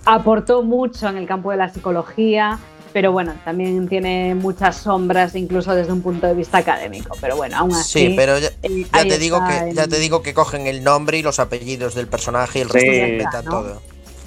[0.04, 2.58] aportó mucho en el campo de la psicología,
[2.92, 7.16] pero bueno, también tiene muchas sombras incluso desde un punto de vista académico.
[7.20, 8.08] Pero bueno, aún así.
[8.08, 10.84] Sí, pero ya, eh, ya te digo que en- ya te digo que cogen el
[10.84, 12.96] nombre y los apellidos del personaje y el resto Sí.
[12.98, 13.50] se inventan ¿no?
[13.50, 13.82] todo.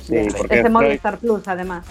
[0.08, 1.86] Sí, porque Es de Movistar Plus, además.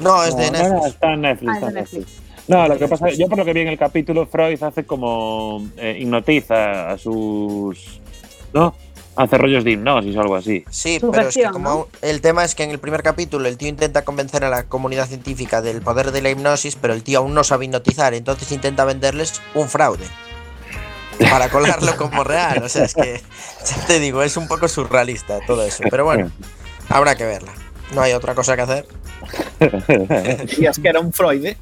[0.00, 0.86] No, es de No, no, Netflix.
[0.86, 1.50] está en Netflix.
[1.50, 2.06] Ah, está en Netflix.
[2.06, 2.22] Netflix.
[2.48, 5.66] No, lo que pasa, yo por lo que vi en el capítulo, Freud hace como
[5.76, 8.00] eh, hipnotiza a sus.
[8.54, 8.74] ¿No?
[9.18, 10.64] Hace rollos de hipnosis o algo así.
[10.70, 11.88] Sí, pero es que como ¿no?
[12.02, 15.08] el tema es que en el primer capítulo el tío intenta convencer a la comunidad
[15.08, 18.84] científica del poder de la hipnosis, pero el tío aún no sabe hipnotizar, entonces intenta
[18.84, 20.06] venderles un fraude.
[21.30, 22.62] Para colarlo como real.
[22.62, 23.20] O sea, es que,
[23.66, 25.82] ya te digo, es un poco surrealista todo eso.
[25.90, 26.30] Pero bueno,
[26.88, 27.52] habrá que verla.
[27.96, 28.86] No hay otra cosa que hacer.
[30.46, 31.56] Decías que era un Freud, ¿eh?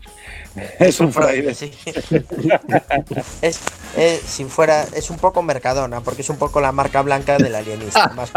[0.78, 1.54] Es un Freud.
[1.54, 1.72] sí.
[3.40, 3.60] es,
[3.96, 7.54] es- si fuera, es un poco Mercadona, porque es un poco la marca blanca del
[7.54, 8.08] alienista.
[8.14, 8.30] Más.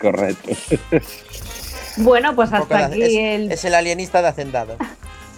[0.00, 0.50] Correcto.
[1.98, 4.76] Bueno, pues hasta de- aquí es, el es el alienista de Hacendado.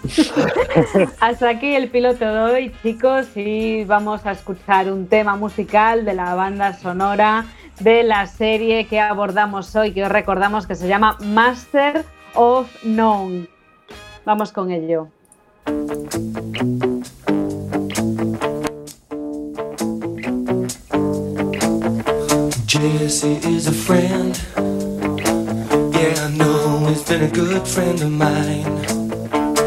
[1.20, 6.12] Hasta aquí el piloto de hoy, chicos, y vamos a escuchar un tema musical de
[6.12, 7.46] la banda sonora
[7.80, 12.04] de la serie que abordamos hoy, que os recordamos que se llama Master
[12.34, 13.48] of None.
[14.26, 15.08] Vamos con ello.
[22.74, 24.36] Jesse is a friend.
[25.94, 28.82] Yeah, I know he's been a good friend of mine.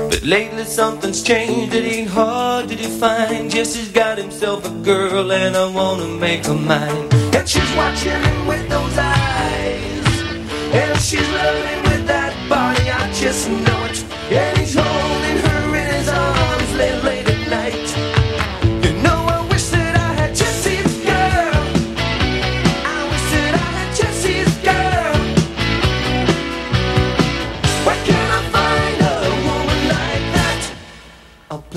[0.09, 3.49] But lately something's changed, it ain't hard to define.
[3.49, 7.07] Jesse's got himself a girl, and I wanna make her mine.
[7.33, 10.07] And she's watching him with those eyes.
[10.73, 14.03] And she's loving with that body, I just know it.
[14.33, 14.96] And he's holding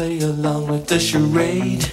[0.01, 1.85] play along with the charade.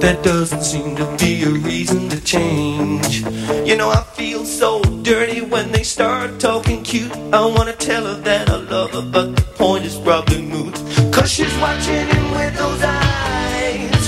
[0.00, 3.24] There doesn't seem to be a reason to change.
[3.68, 7.10] You know, I feel so dirty when they start talking cute.
[7.32, 10.74] I wanna tell her that I love her, but the point is probably moot.
[11.12, 14.04] Cause she's watching him with those eyes.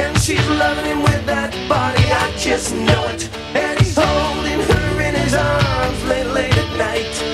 [0.00, 3.22] And she's loving him with that body, I just know it.
[3.54, 7.33] And he's holding her in his arms late, late at night.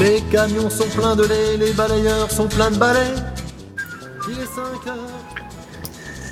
[0.00, 3.00] Les camions sont pleins de lait, les balayeurs sont pleins de balais.
[4.28, 5.30] Il est 5 heures.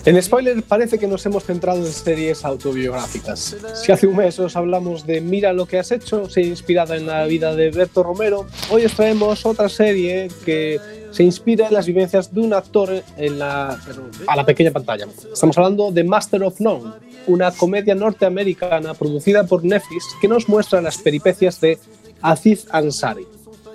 [0.07, 3.57] En spoiler parece que nos hemos centrado en series autobiográficas.
[3.74, 7.07] Si hace un mes os hablamos de Mira lo que has hecho, se inspirada en
[7.07, 11.87] la vida de Berto Romero, hoy os traemos otra serie que se inspira en las
[11.87, 13.78] vivencias de un actor en la,
[14.26, 15.07] a la pequeña pantalla.
[15.31, 16.90] Estamos hablando de Master of None,
[17.26, 21.78] una comedia norteamericana producida por Netflix que nos muestra las peripecias de
[22.22, 23.26] Aziz Ansari.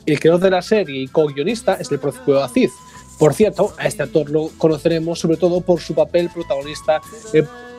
[0.06, 2.72] El creador de la serie y co-guionista es el propio Aziz.
[3.18, 7.02] Por cierto, a este actor lo conoceremos sobre todo por su papel protagonista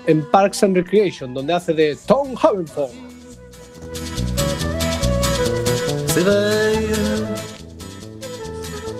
[0.07, 2.91] en, Parks and Recreation, donde hace de Tom Havenford.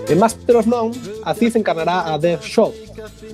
[0.09, 2.73] En Master of None, Aziz encarnará a Dev Shaw,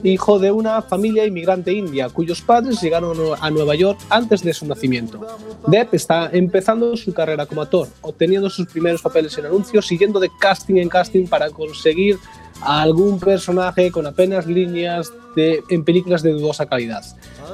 [0.04, 4.66] hijo de una familia inmigrante india cuyos padres llegaron a Nueva York antes de su
[4.66, 5.20] nacimiento.
[5.66, 10.30] Dev está empezando su carrera como actor, obteniendo sus primeros papeles en anuncios yendo de
[10.38, 12.18] casting en casting para conseguir
[12.62, 17.04] a algún personaje con apenas líneas en películas de dudosa calidad.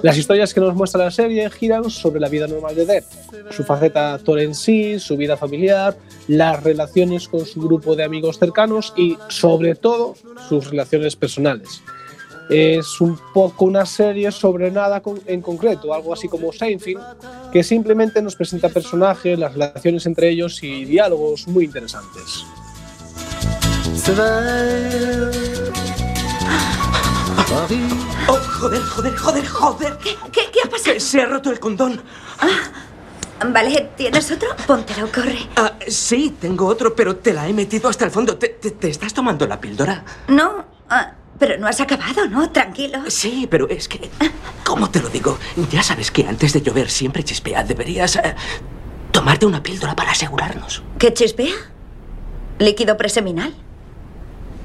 [0.02, 3.04] Las historias que nos muestra la serie giran sobre la vida normal de Dev,
[3.50, 5.96] su faceta actor en sí, su vida familiar,
[6.28, 10.14] las relaciones con su grupo de amigos cercanos y, sobre todo,
[10.48, 11.82] sus relaciones personales.
[12.48, 17.00] Es un poco una serie sobre nada en concreto, algo así como Seinfeld,
[17.52, 22.44] que simplemente nos presenta personajes, las relaciones entre ellos y diálogos muy interesantes.
[27.48, 27.92] Paris.
[28.28, 29.98] Oh, joder, joder, joder, joder.
[29.98, 30.94] ¿Qué, qué, qué ha pasado?
[30.94, 32.00] Que se ha roto el condón.
[33.52, 34.48] Vale, ¿tienes otro?
[34.66, 35.38] Póntelo, corre.
[35.56, 38.36] Ah, sí, tengo otro, pero te la he metido hasta el fondo.
[38.38, 40.04] ¿Te, te- te estás tomando la píldora?
[40.28, 42.50] No, ah, pero no has acabado, ¿no?
[42.50, 43.00] Tranquilo.
[43.08, 44.10] Sí, pero es que...
[44.64, 45.38] ¿Cómo te lo digo?
[45.70, 47.62] Ya sabes que antes de llover siempre chispea.
[47.62, 48.34] Deberías eh,
[49.12, 50.82] tomarte una píldora para asegurarnos.
[50.98, 51.54] ¿Qué chispea?
[52.58, 53.54] ¿Líquido preseminal?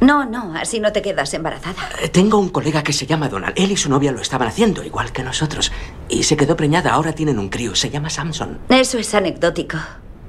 [0.02, 1.78] No, no, así no te quedas embarazada.
[2.02, 3.54] Eh, Tengo un colega que se llama Donald.
[3.56, 5.72] Él y su novia lo estaban haciendo, igual que nosotros.
[6.10, 6.92] Y se quedó preñada.
[6.92, 7.76] Ahora tienen un crío.
[7.76, 8.60] Se llama Samson.
[8.70, 9.78] Eso es anecdótico.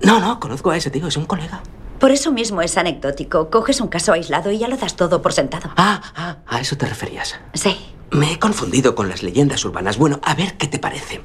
[0.02, 1.06] No, no, conozco a ese tío.
[1.08, 1.62] Es un colega.
[1.98, 3.48] Por eso mismo es anecdótico.
[3.48, 5.70] Coges un caso aislado y ya lo das todo por sentado.
[5.76, 7.36] Ah, ah, a eso te referías.
[7.54, 7.76] Sí.
[8.10, 9.96] Me he confundido con las leyendas urbanas.
[9.96, 11.22] Bueno, a ver qué te parece.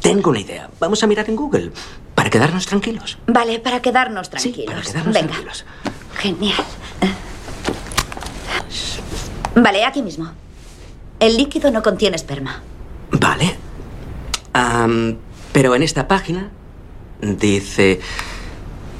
[0.00, 0.70] Tengo una idea.
[0.78, 1.72] Vamos a mirar en Google
[2.14, 3.18] para quedarnos tranquilos.
[3.26, 4.66] Vale, para quedarnos tranquilos.
[4.72, 5.28] para quedarnos Venga.
[5.28, 5.64] tranquilos.
[6.18, 6.64] Genial.
[9.54, 10.32] Vale, aquí mismo.
[11.18, 12.62] El líquido no contiene esperma.
[13.10, 13.56] Vale.
[15.52, 16.50] Pero en esta página
[17.20, 18.00] dice...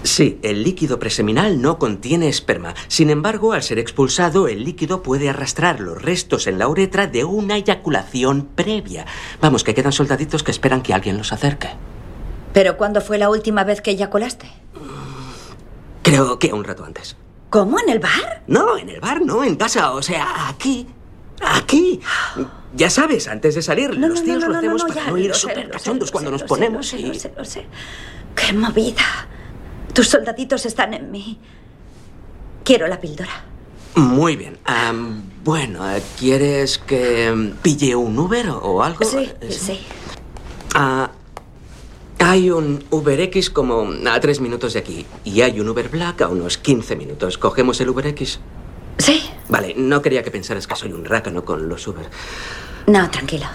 [0.03, 2.75] Sí, el líquido preseminal no contiene esperma.
[2.89, 7.25] Sin embargo, al ser expulsado, el líquido puede arrastrar los restos en la uretra de
[7.25, 9.05] una eyaculación previa.
[9.43, 11.69] Vamos, que quedan soldaditos que esperan que alguien los acerque.
[12.55, 14.51] ¿Pero cuándo fue la última vez que eyaculaste?
[16.03, 17.17] Creo que un rato antes.
[17.51, 17.79] ¿Cómo?
[17.81, 18.43] ¿En el bar?
[18.47, 20.87] No, en el bar, no, en casa, o sea, aquí.
[21.43, 22.01] Aquí.
[22.75, 25.19] Ya sabes, antes de salir, No, los no, tíos no, lo hacemos para ya, no
[25.19, 27.67] ir súper cachondos cuando nos ponemos lo sé, lo sé, lo sé.
[28.37, 29.03] ¡Qué movida!
[29.93, 31.39] Tus soldaditos están en mí.
[32.63, 33.45] Quiero la píldora.
[33.97, 34.57] Muy bien.
[35.43, 35.85] Bueno,
[36.19, 39.05] ¿quieres que em, pille un Uber o, algo?
[39.05, 39.81] Sí, Eh, sí.
[40.75, 41.11] Ah,
[42.21, 46.21] hay un Uber X como a tres minutos de aquí y hay un Uber Black
[46.23, 47.39] a unos 15 minutos.
[47.39, 48.41] ¿Cogemos el Uber X?
[48.99, 49.23] Sí.
[49.49, 52.09] Vale, no quería que pensaras que soy un rácano con los Uber.
[52.87, 53.47] No, tranquilo.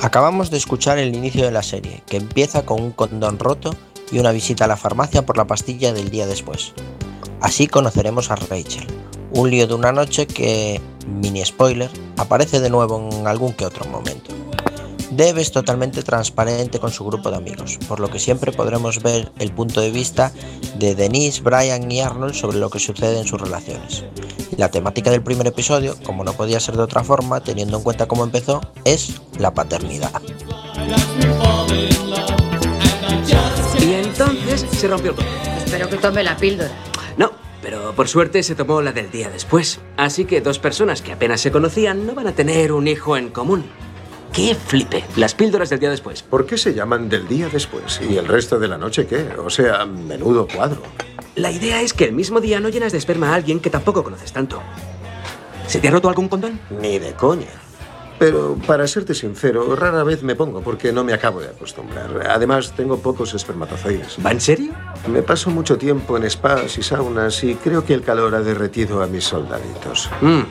[0.00, 3.74] Acabamos de escuchar el inicio de la serie, que empieza con un condón roto
[4.12, 6.72] y una visita a la farmacia por la pastilla del día después.
[7.44, 8.86] Así conoceremos a Rachel,
[9.34, 13.84] un lío de una noche que, mini spoiler, aparece de nuevo en algún que otro
[13.84, 14.34] momento.
[15.10, 19.30] Deb es totalmente transparente con su grupo de amigos, por lo que siempre podremos ver
[19.38, 20.32] el punto de vista
[20.78, 24.04] de Denise, Brian y Arnold sobre lo que sucede en sus relaciones.
[24.56, 28.06] La temática del primer episodio, como no podía ser de otra forma, teniendo en cuenta
[28.06, 30.22] cómo empezó, es la paternidad.
[33.82, 35.26] Y entonces se rompió el.
[35.58, 36.72] Espero que tome la píldora.
[37.64, 39.80] Pero por suerte se tomó la del día después.
[39.96, 43.30] Así que dos personas que apenas se conocían no van a tener un hijo en
[43.30, 43.64] común.
[44.34, 45.02] ¡Qué flipe!
[45.16, 46.22] Las píldoras del día después.
[46.22, 48.02] ¿Por qué se llaman del día después?
[48.06, 49.28] ¿Y el resto de la noche qué?
[49.42, 50.82] O sea, menudo cuadro.
[51.36, 54.04] La idea es que el mismo día no llenas de esperma a alguien que tampoco
[54.04, 54.60] conoces tanto.
[55.66, 56.60] ¿Se te ha roto algún condón?
[56.68, 57.48] Ni de coña.
[58.18, 62.28] Pero para serte sincero, rara vez me pongo porque no me acabo de acostumbrar.
[62.30, 64.18] Además, tengo pocos espermatozoides.
[64.24, 64.72] ¿Va en serio?
[65.08, 69.02] Me paso mucho tiempo en spas y saunas y creo que el calor ha derretido
[69.02, 70.10] a mis soldaditos.
[70.20, 70.42] Mm.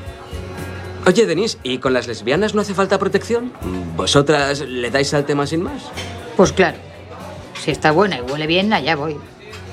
[1.06, 3.52] Oye, Denise, ¿y con las lesbianas no hace falta protección?
[3.96, 5.84] ¿Vosotras le dais al tema sin más?
[6.38, 6.78] Pues claro.
[7.62, 9.18] Si está buena y huele bien, allá voy.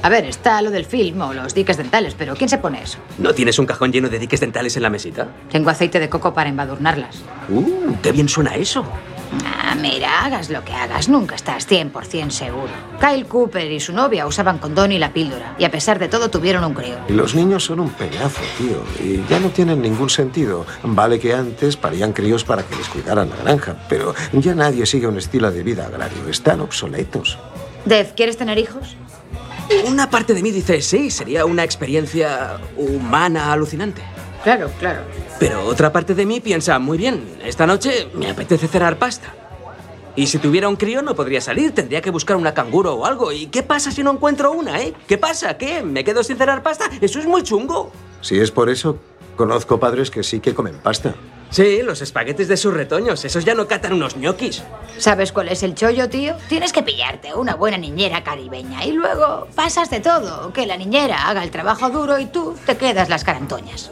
[0.03, 2.99] A ver, está lo del film o los diques dentales, pero ¿quién se pone eso?
[3.19, 5.29] ¿No tienes un cajón lleno de diques dentales en la mesita?
[5.51, 7.19] Tengo aceite de coco para embadurnarlas.
[7.51, 7.95] ¡Uh!
[8.03, 8.85] ¡Qué bien suena eso!
[9.45, 12.73] Ah, mira, hagas lo que hagas, nunca estás 100% seguro.
[12.99, 16.31] Kyle Cooper y su novia usaban condón y la píldora, y a pesar de todo
[16.31, 16.97] tuvieron un crío.
[17.09, 20.67] Los niños son un pedazo, tío, y ya no tienen ningún sentido.
[20.83, 25.07] Vale que antes parían críos para que les cuidaran la granja, pero ya nadie sigue
[25.07, 26.27] un estilo de vida agrario.
[26.29, 27.39] Están obsoletos.
[27.85, 28.97] Dev, ¿quieres tener hijos?
[29.87, 34.03] Una parte de mí dice, sí, sería una experiencia humana alucinante.
[34.43, 35.03] Claro, claro.
[35.39, 39.35] Pero otra parte de mí piensa, muy bien, esta noche me apetece cenar pasta.
[40.17, 43.33] Y si tuviera un crío no podría salir, tendría que buscar una canguro o algo.
[43.33, 44.93] ¿Y qué pasa si no encuentro una, eh?
[45.07, 45.57] ¿Qué pasa?
[45.57, 45.83] ¿Qué?
[45.83, 46.91] ¿Me quedo sin cenar pasta?
[47.01, 47.93] Eso es muy chungo.
[48.21, 48.99] Si es por eso,
[49.37, 51.15] conozco padres que sí que comen pasta.
[51.51, 54.63] Sí, los espaguetes de sus retoños, esos ya no catan unos ñoquis.
[54.99, 56.37] ¿Sabes cuál es el chollo, tío?
[56.49, 60.53] Tienes que pillarte una buena niñera caribeña y luego pasas de todo.
[60.53, 63.91] Que la niñera haga el trabajo duro y tú te quedas las carantoñas.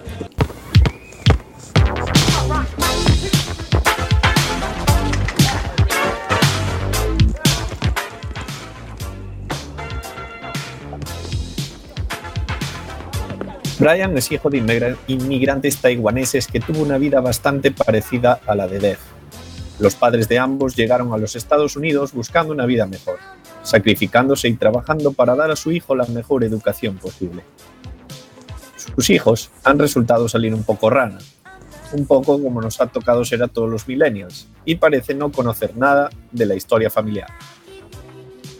[13.78, 18.66] Brian es hijo de inmigra- inmigrantes taiwaneses que tuvo una vida bastante parecida a la
[18.66, 18.98] de Dev.
[19.78, 23.18] Los padres de ambos llegaron a los Estados Unidos buscando una vida mejor,
[23.62, 27.42] sacrificándose y trabajando para dar a su hijo la mejor educación posible.
[28.96, 31.18] Sus hijos han resultado salir un poco rana,
[31.92, 35.76] un poco como nos ha tocado ser a todos los millennials, y parece no conocer
[35.76, 37.28] nada de la historia familiar.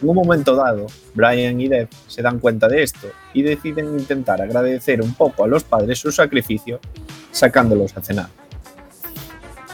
[0.01, 4.41] En un momento dado, Brian y Deb se dan cuenta de esto y deciden intentar
[4.41, 6.79] agradecer un poco a los padres su sacrificio
[7.31, 8.29] sacándolos a cenar.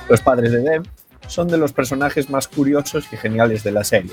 [0.10, 0.84] Los padres de Deb
[1.28, 4.12] son de los personajes más curiosos y geniales de la serie.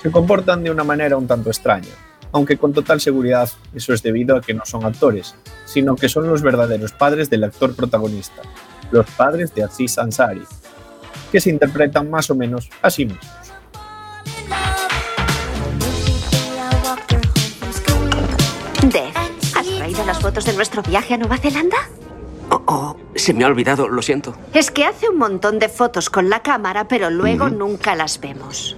[0.00, 1.90] Se comportan de una manera un tanto extraña,
[2.30, 5.34] aunque con total seguridad eso es debido a que no son actores,
[5.64, 8.42] sino que son los verdaderos padres del actor protagonista,
[8.90, 10.42] los padres de Aziz Ansari,
[11.30, 13.51] que se interpretan más o menos a sí mismos.
[20.02, 21.76] ¿Has traído las fotos de nuestro viaje a Nueva Zelanda?
[22.50, 24.34] Oh, se me ha olvidado, lo siento.
[24.52, 28.76] Es que hace un montón de fotos con la cámara, pero luego nunca las vemos.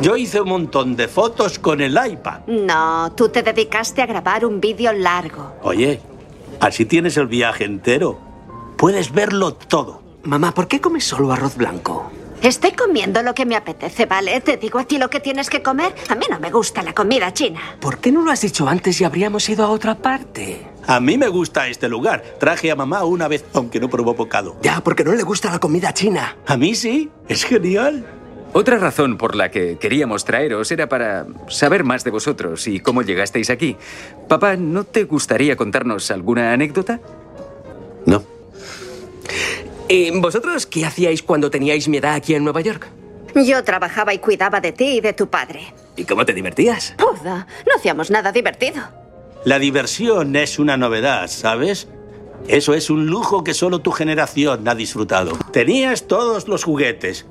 [0.00, 2.40] Yo hice un montón de fotos con el iPad.
[2.46, 5.54] No, tú te dedicaste a grabar un vídeo largo.
[5.62, 6.00] Oye,
[6.60, 8.18] así tienes el viaje entero.
[8.76, 10.02] Puedes verlo todo.
[10.24, 12.10] Mamá, ¿por qué comes solo arroz blanco?
[12.44, 14.38] Estoy comiendo lo que me apetece, ¿vale?
[14.42, 15.94] Te digo a ti lo que tienes que comer.
[16.10, 17.58] A mí no me gusta la comida china.
[17.80, 20.60] ¿Por qué no lo has dicho antes y habríamos ido a otra parte?
[20.86, 22.22] A mí me gusta este lugar.
[22.38, 24.58] Traje a mamá una vez, aunque no probó bocado.
[24.60, 26.36] Ya, porque no le gusta la comida china.
[26.44, 28.04] A mí sí, es genial.
[28.52, 33.00] Otra razón por la que queríamos traeros era para saber más de vosotros y cómo
[33.00, 33.78] llegasteis aquí.
[34.28, 37.00] Papá, ¿no te gustaría contarnos alguna anécdota?
[39.94, 42.88] ¿Y vosotros qué hacíais cuando teníais mi edad aquí en Nueva York?
[43.36, 45.72] Yo trabajaba y cuidaba de ti y de tu padre.
[45.96, 46.96] ¿Y cómo te divertías?
[46.98, 48.82] Puda, no hacíamos nada divertido.
[49.44, 51.86] La diversión es una novedad, ¿sabes?
[52.48, 55.38] Eso es un lujo que solo tu generación ha disfrutado.
[55.52, 57.26] Tenías todos los juguetes.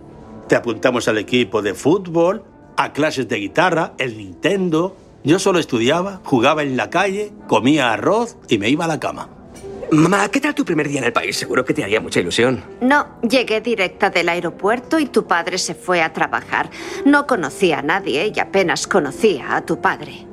[0.47, 2.45] Te apuntamos al equipo de fútbol,
[2.78, 4.95] a clases de guitarra, el Nintendo.
[5.26, 9.43] Yo solo estudiaba, jugaba en la calle, comía arroz y me iba a la cama.
[9.94, 11.38] Mamá, ¿qué tal tu primer día en el país?
[11.38, 12.64] Seguro que te haría mucha ilusión.
[12.82, 16.72] No, llegué directa del aeropuerto y tu padre se fue a trabajar.
[17.06, 20.26] No conocía a nadie y apenas conocía a tu padre.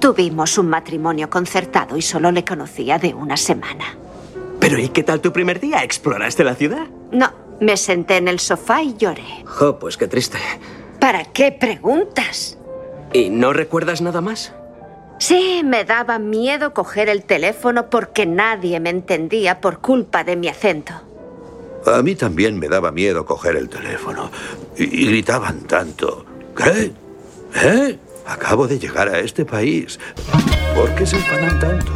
[0.00, 3.96] Tuvimos un matrimonio concertado y solo le conocía de una semana.
[4.58, 5.84] Pero ¿y qué tal tu primer día?
[5.84, 6.88] ¿Exploraste la ciudad?
[7.12, 9.44] No, me senté en el sofá y lloré.
[9.60, 10.38] Oh, pues qué triste.
[10.98, 12.58] ¿Para qué preguntas?
[13.12, 14.52] ¿Y no recuerdas nada más?
[15.18, 20.48] Sí, me daba miedo coger el teléfono porque nadie me entendía por culpa de mi
[20.48, 20.94] acento.
[21.86, 24.30] A mí también me daba miedo coger el teléfono.
[24.76, 26.24] Y, gritaban tanto.
[26.56, 26.92] ¿Qué?
[27.54, 27.98] ¿Eh?
[28.26, 29.98] Acabo de llegar a este país.
[30.74, 31.92] ¿Por qué se enfadan tanto?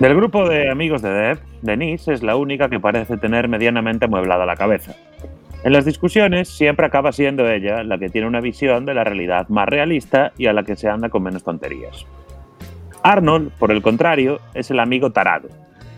[0.00, 4.46] Del grupo de amigos de Deb, Denise es la única que parece tener medianamente amueblada
[4.46, 4.96] la cabeza.
[5.62, 9.48] En las discusiones siempre acaba siendo ella la que tiene una visión de la realidad
[9.50, 12.06] más realista y a la que se anda con menos tonterías.
[13.02, 15.48] Arnold, por el contrario, es el amigo tarado,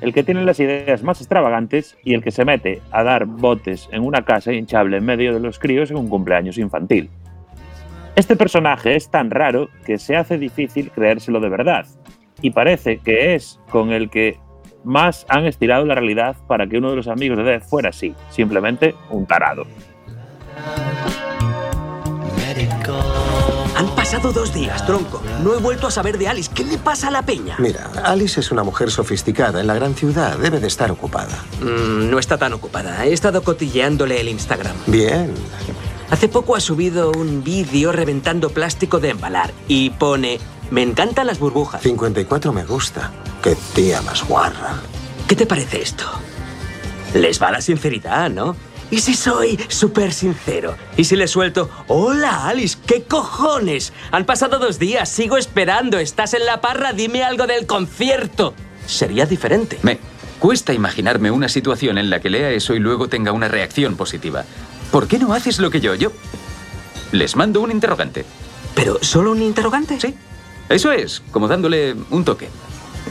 [0.01, 3.89] el que tiene las ideas más extravagantes y el que se mete a dar botes
[3.93, 7.09] en una casa hinchable en medio de los críos en un cumpleaños infantil.
[8.17, 11.87] Este personaje es tan raro que se hace difícil creérselo de verdad,
[12.41, 14.39] y parece que es con el que
[14.85, 18.15] más han estirado la realidad para que uno de los amigos de Death fuera así,
[18.31, 19.67] simplemente un tarado.
[23.77, 25.23] Han pasado dos días, tronco.
[25.43, 26.51] No he vuelto a saber de Alice.
[26.55, 27.57] ¿Qué le pasa a la peña?
[27.59, 30.37] Mira, Alice es una mujer sofisticada en la gran ciudad.
[30.39, 31.37] Debe de estar ocupada.
[31.61, 33.07] Mm, no está tan ocupada.
[33.07, 34.77] He estado cotilleándole el Instagram.
[34.87, 35.33] Bien.
[36.11, 40.39] Hace poco ha subido un vídeo reventando plástico de embalar y pone,
[40.73, 41.83] me encantan las burbujas.
[41.83, 43.13] 54 me gusta.
[43.43, 44.77] Qué tía más guarra.
[45.29, 46.07] ¿Qué te parece esto?
[47.13, 48.57] Les va la sinceridad, ¿no?
[48.91, 50.75] ¿Y si soy súper sincero?
[50.97, 53.93] ¿Y si le suelto, hola Alice, qué cojones?
[54.13, 58.55] Han pasado dos días, sigo esperando, estás en la parra, dime algo del concierto.
[58.87, 59.79] Sería diferente.
[59.83, 59.99] Me
[60.39, 64.45] cuesta imaginarme una situación en la que lea eso y luego tenga una reacción positiva.
[64.91, 65.95] ¿Por qué no haces lo que yo?
[65.95, 66.13] Yo
[67.13, 68.25] les mando un interrogante.
[68.75, 70.01] ¿Pero solo un interrogante?
[70.01, 70.17] Sí.
[70.73, 72.49] Eso es, como dándole un toque.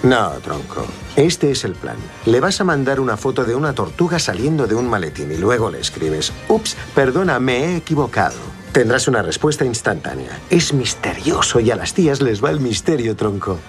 [0.03, 0.85] No, tronco.
[1.15, 1.97] Este es el plan.
[2.25, 5.69] Le vas a mandar una foto de una tortuga saliendo de un maletín y luego
[5.69, 8.37] le escribes, ups, perdona, me he equivocado.
[8.71, 10.39] Tendrás una respuesta instantánea.
[10.49, 13.59] Es misterioso y a las tías les va el misterio, tronco.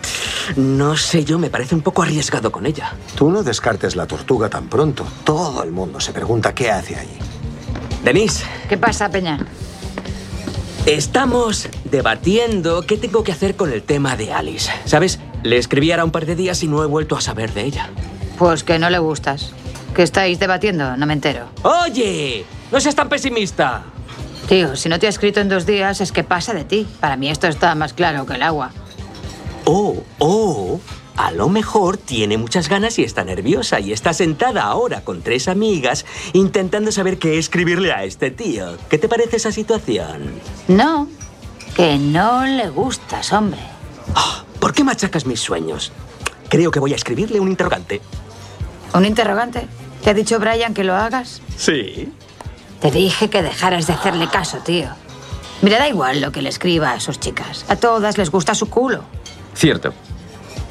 [0.56, 2.94] No sé yo, me parece un poco arriesgado con ella.
[3.14, 5.04] Tú no descartes la tortuga tan pronto.
[5.24, 7.18] Todo el mundo se pregunta qué hace allí.
[8.04, 9.38] Denise, ¿Qué pasa, Peña?
[10.86, 14.70] Estamos debatiendo qué tengo que hacer con el tema de Alice.
[14.84, 15.20] ¿Sabes?
[15.42, 17.90] Le escribí ahora un par de días y no he vuelto a saber de ella.
[18.38, 19.52] Pues que no le gustas.
[19.94, 20.96] ¿Qué estáis debatiendo?
[20.96, 21.46] No me entero.
[21.62, 22.44] ¡Oye!
[22.70, 23.82] ¡No seas tan pesimista!
[24.48, 26.86] Tío, si no te ha escrito en dos días es que pasa de ti.
[27.00, 28.70] Para mí esto está más claro que el agua.
[29.64, 30.80] Oh, oh,
[31.16, 35.48] a lo mejor tiene muchas ganas y está nerviosa y está sentada ahora con tres
[35.48, 38.76] amigas intentando saber qué escribirle a este tío.
[38.88, 40.32] ¿Qué te parece esa situación?
[40.68, 41.08] No,
[41.76, 43.60] que no le gustas, hombre.
[44.58, 45.92] ¿Por qué machacas mis sueños?
[46.48, 48.00] Creo que voy a escribirle un interrogante.
[48.94, 49.66] ¿Un interrogante?
[50.02, 51.40] ¿Te ha dicho Brian que lo hagas?
[51.56, 52.12] Sí.
[52.80, 54.88] Te dije que dejaras de hacerle caso, tío.
[55.62, 57.64] Mira, da igual lo que le escriba a sus chicas.
[57.68, 59.04] A todas les gusta su culo.
[59.54, 59.94] Cierto.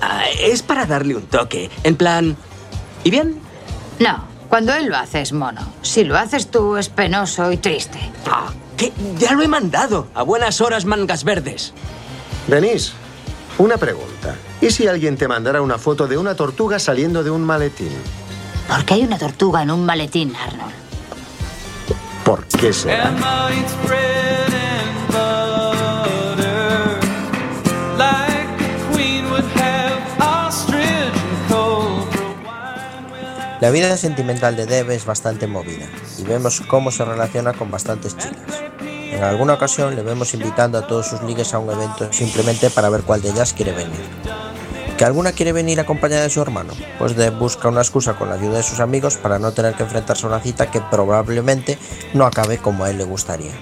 [0.02, 1.70] Ah, es para darle un toque.
[1.84, 2.36] En plan.
[3.04, 3.40] ¿Y bien?
[4.00, 5.62] No, cuando él lo hace es mono.
[5.82, 8.00] Si lo haces tú es penoso y triste.
[8.30, 8.92] Ah, ¿qué?
[9.18, 10.08] Ya lo he mandado.
[10.16, 11.74] A buenas horas, mangas verdes.
[12.48, 12.94] Denise,
[13.58, 14.36] una pregunta.
[14.60, 17.92] ¿Y si alguien te mandara una foto de una tortuga saliendo de un maletín?
[18.68, 20.74] ¿Por qué hay una tortuga en un maletín, Arnold?
[22.24, 23.12] ¿Por qué será?
[33.62, 35.86] La vida sentimental de Deb es bastante movida
[36.18, 38.60] y vemos cómo se relaciona con bastantes chicas.
[38.82, 42.90] En alguna ocasión le vemos invitando a todos sus ligues a un evento simplemente para
[42.90, 44.02] ver cuál de ellas quiere venir.
[44.98, 46.74] ¿Que alguna quiere venir acompañada de su hermano?
[46.98, 49.84] Pues Deb busca una excusa con la ayuda de sus amigos para no tener que
[49.84, 51.78] enfrentarse a una cita que probablemente
[52.16, 53.54] no acabe como a él le gustaría.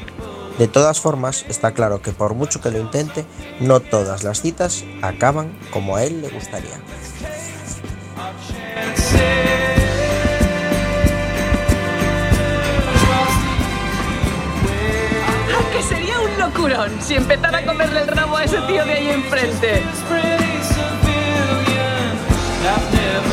[0.58, 3.26] De todas formas, está claro que por mucho que lo intente,
[3.60, 6.80] no todas las citas acaban como a él le gustaría.
[17.02, 19.84] Si empezara a comerle el rabo a ese tío de ahí enfrente.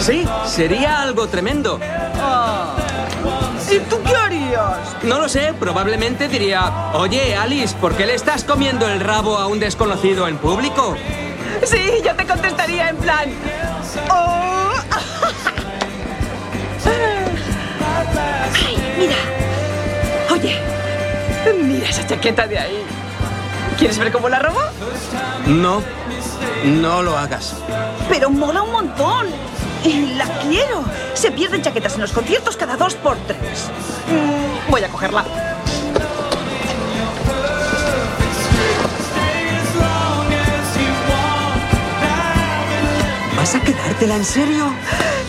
[0.00, 1.78] Sí, sería algo tremendo.
[3.70, 4.96] ¿Y tú qué harías?
[5.02, 9.46] No lo sé, probablemente diría, oye, Alice, ¿por qué le estás comiendo el rabo a
[9.48, 10.96] un desconocido en público?
[11.64, 13.30] Sí, yo te contestaría en plan.
[14.10, 14.72] "Oh".
[18.54, 19.16] Ay, mira.
[20.30, 20.60] Oye,
[21.62, 22.86] mira esa chaqueta de ahí.
[23.78, 24.60] ¿Quieres ver cómo la robo?
[25.46, 25.82] No,
[26.64, 27.54] no lo hagas.
[28.08, 29.26] Pero mola un montón.
[29.84, 30.82] Y La quiero.
[31.14, 33.70] Se pierden chaquetas en los conciertos cada dos por tres.
[34.08, 35.24] Mm, voy a cogerla.
[43.36, 44.72] ¿Vas a quedártela en serio?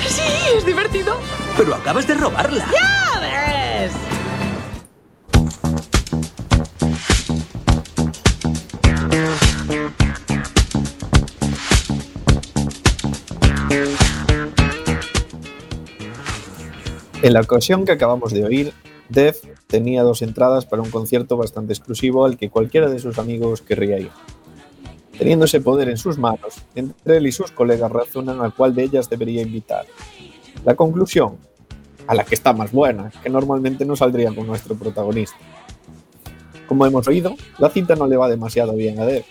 [0.08, 0.22] Sí,
[0.58, 1.20] es divertido.
[1.58, 2.66] Pero acabas de robarla.
[2.72, 3.07] ¡Ya
[17.28, 18.72] En la ocasión que acabamos de oír,
[19.10, 23.62] Def tenía dos entradas para un concierto bastante exclusivo al que cualquiera de sus amigos
[23.62, 24.12] querría ir.
[25.18, 28.84] Teniendo ese poder en sus manos, entre él y sus colegas razonan a cuál de
[28.84, 29.86] ellas debería invitar.
[30.64, 31.36] La conclusión,
[32.08, 35.36] a la que está más buena, que normalmente no saldría con nuestro protagonista.
[36.66, 39.26] Como hemos oído, la cita no le va demasiado bien a Def.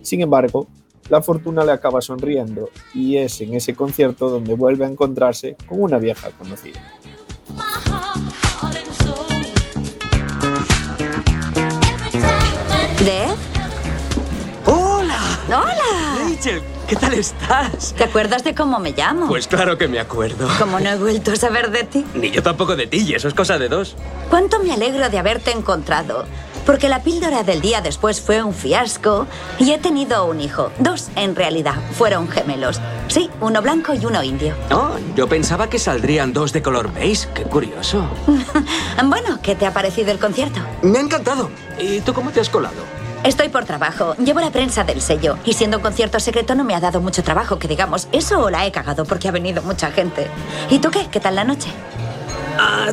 [0.00, 0.68] Sin embargo,
[1.10, 5.82] la fortuna le acaba sonriendo y es en ese concierto donde vuelve a encontrarse con
[5.82, 6.80] una vieja conocida.
[15.52, 16.30] ¡Hola!
[16.30, 17.92] Rachel, ¿qué tal estás?
[17.92, 19.28] ¿Te acuerdas de cómo me llamo?
[19.28, 20.48] Pues claro que me acuerdo.
[20.58, 22.06] Como no he vuelto a saber de ti.
[22.14, 23.94] Ni yo tampoco de ti, y eso es cosa de dos.
[24.30, 26.24] ¿Cuánto me alegro de haberte encontrado?
[26.64, 29.26] Porque la píldora del día después fue un fiasco
[29.58, 30.72] y he tenido un hijo.
[30.78, 31.74] Dos, en realidad.
[31.98, 32.80] Fueron gemelos.
[33.08, 34.54] Sí, uno blanco y uno indio.
[34.70, 37.28] Oh, yo pensaba que saldrían dos de color beige.
[37.34, 38.08] Qué curioso.
[39.04, 40.60] bueno, ¿qué te ha parecido el concierto?
[40.80, 41.50] Me ha encantado.
[41.78, 43.01] ¿Y tú cómo te has colado?
[43.24, 44.16] Estoy por trabajo.
[44.16, 45.38] Llevo la prensa del sello.
[45.44, 48.08] Y siendo un concierto secreto no me ha dado mucho trabajo, que digamos.
[48.10, 50.26] Eso la he cagado porque ha venido mucha gente.
[50.70, 51.06] ¿Y tú qué?
[51.08, 51.68] ¿Qué tal la noche?
[52.58, 52.88] Ah,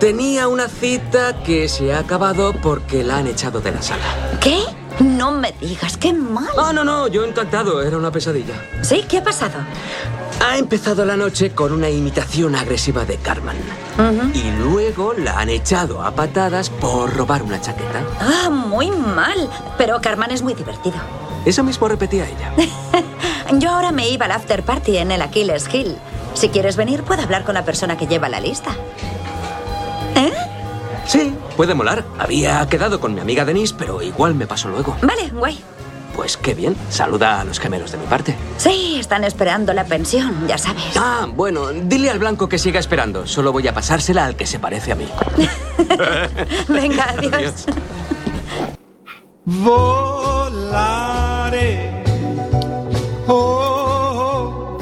[0.00, 4.02] tenía una cita que se ha acabado porque la han echado de la sala.
[4.40, 4.58] ¿Qué?
[4.98, 6.48] No me digas, qué mal.
[6.58, 7.80] Ah, no, no, yo encantado.
[7.82, 8.54] Era una pesadilla.
[8.82, 9.04] ¿Sí?
[9.08, 9.54] ¿Qué ha pasado?
[10.40, 13.56] Ha empezado la noche con una imitación agresiva de Carmen.
[14.34, 18.02] Y luego la han echado a patadas por robar una chaqueta.
[18.18, 19.50] Ah, muy mal.
[19.76, 20.96] Pero Carmen es muy divertido.
[21.44, 22.52] Eso mismo repetía ella.
[23.58, 25.96] Yo ahora me iba al after party en el Achilles Hill.
[26.34, 28.70] Si quieres venir, puedo hablar con la persona que lleva la lista.
[30.16, 30.32] ¿Eh?
[31.06, 32.04] Sí, puede molar.
[32.18, 34.96] Había quedado con mi amiga Denise, pero igual me pasó luego.
[35.02, 35.62] Vale, guay.
[36.14, 36.76] Pues qué bien.
[36.88, 38.36] Saluda a los gemelos de mi parte.
[38.56, 40.96] Sí, están esperando la pensión, ya sabes.
[40.96, 43.26] Ah, bueno, dile al blanco que siga esperando.
[43.26, 45.08] Solo voy a pasársela al que se parece a mí.
[46.68, 47.66] Venga, adiós.
[49.44, 51.10] Volare.
[53.26, 54.78] Oh,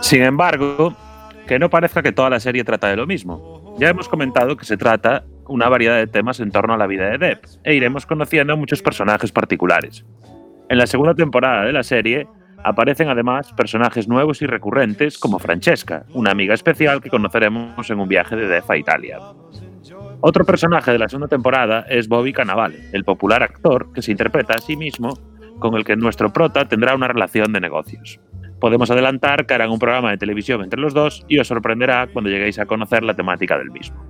[0.00, 0.94] Sin embargo,
[1.46, 3.76] que no parezca que toda la serie trata de lo mismo.
[3.78, 7.08] Ya hemos comentado que se trata una variedad de temas en torno a la vida
[7.08, 10.04] de Depp, e iremos conociendo muchos personajes particulares.
[10.68, 12.26] En la segunda temporada de la serie
[12.62, 18.08] aparecen además personajes nuevos y recurrentes como Francesca, una amiga especial que conoceremos en un
[18.08, 19.18] viaje de Depp a Italia.
[20.20, 24.54] Otro personaje de la segunda temporada es Bobby Cannavale, el popular actor que se interpreta
[24.54, 25.14] a sí mismo
[25.58, 28.20] con el que nuestro prota tendrá una relación de negocios.
[28.60, 32.30] Podemos adelantar que harán un programa de televisión entre los dos y os sorprenderá cuando
[32.30, 34.07] lleguéis a conocer la temática del mismo.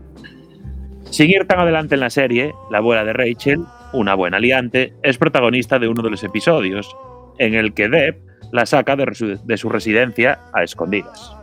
[1.11, 5.19] Sin ir tan adelante en la serie, la abuela de Rachel, una buena liante, es
[5.19, 6.95] protagonista de uno de los episodios
[7.39, 8.17] en el que Deb
[8.53, 11.35] la saca de, su residencia a escondidas.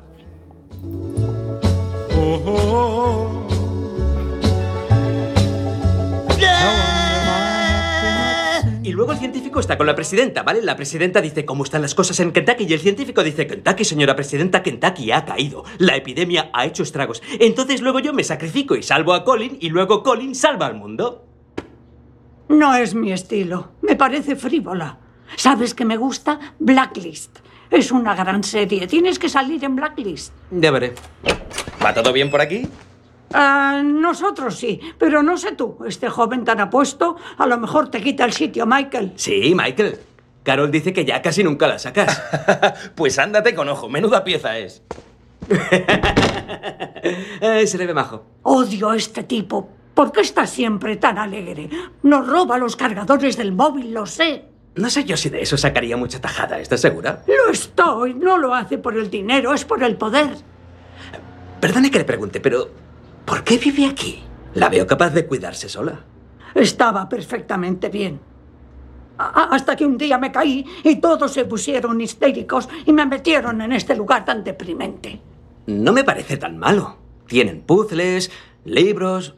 [8.85, 10.61] Y luego el científico está con la presidenta, ¿vale?
[10.61, 14.15] La presidenta dice cómo están las cosas en Kentucky y el científico dice, Kentucky, señora
[14.15, 15.63] presidenta, Kentucky ha caído.
[15.79, 17.23] La epidemia ha hecho estragos.
[17.39, 21.25] Entonces luego yo me sacrifico y salvo a Colin y luego Colin salva al mundo.
[22.47, 23.71] No es mi estilo.
[23.81, 24.99] Me parece frívola.
[25.35, 26.53] ¿Sabes que me gusta?
[26.59, 27.39] Blacklist.
[27.71, 28.85] Es una gran serie.
[28.85, 30.31] Tienes que salir en Blacklist.
[30.51, 30.93] Ya veré.
[31.83, 32.67] ¿Va todo bien por aquí?
[33.33, 35.77] Ah, nosotros sí, pero no sé tú.
[35.87, 39.13] Este joven tan apuesto, a lo mejor te quita el sitio, Michael.
[39.15, 39.99] Sí, Michael.
[40.43, 42.21] Carol dice que ya casi nunca la sacas.
[42.95, 44.83] pues ándate con ojo, menuda pieza es.
[47.39, 48.25] Eh, se le ve majo.
[48.41, 49.69] Odio a este tipo.
[49.93, 51.69] ¿Por qué está siempre tan alegre?
[52.01, 54.45] Nos roba los cargadores del móvil, lo sé.
[54.75, 57.21] No sé yo si de eso sacaría mucha tajada, ¿estás segura?
[57.27, 58.15] Lo estoy.
[58.15, 60.29] No lo hace por el dinero, es por el poder.
[61.61, 62.69] Perdone que le pregunte, pero
[63.25, 64.23] ¿por qué vive aquí?
[64.53, 65.99] La veo capaz de cuidarse sola.
[66.53, 68.19] Estaba perfectamente bien.
[69.17, 73.61] A- hasta que un día me caí y todos se pusieron histéricos y me metieron
[73.61, 75.21] en este lugar tan deprimente.
[75.67, 76.97] No me parece tan malo.
[77.27, 78.31] Tienen puzzles,
[78.65, 79.35] libros,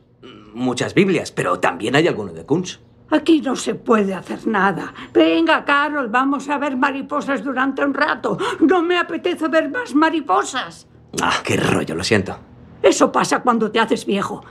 [0.53, 2.79] muchas Biblias, pero también hay alguno de Kunz.
[3.09, 4.93] Aquí no se puede hacer nada.
[5.13, 8.37] Venga, Carol, vamos a ver mariposas durante un rato.
[8.59, 10.87] No me apetece ver más mariposas.
[11.21, 12.37] Ah, qué rollo, lo siento.
[12.81, 14.43] Eso pasa cuando te haces viejo.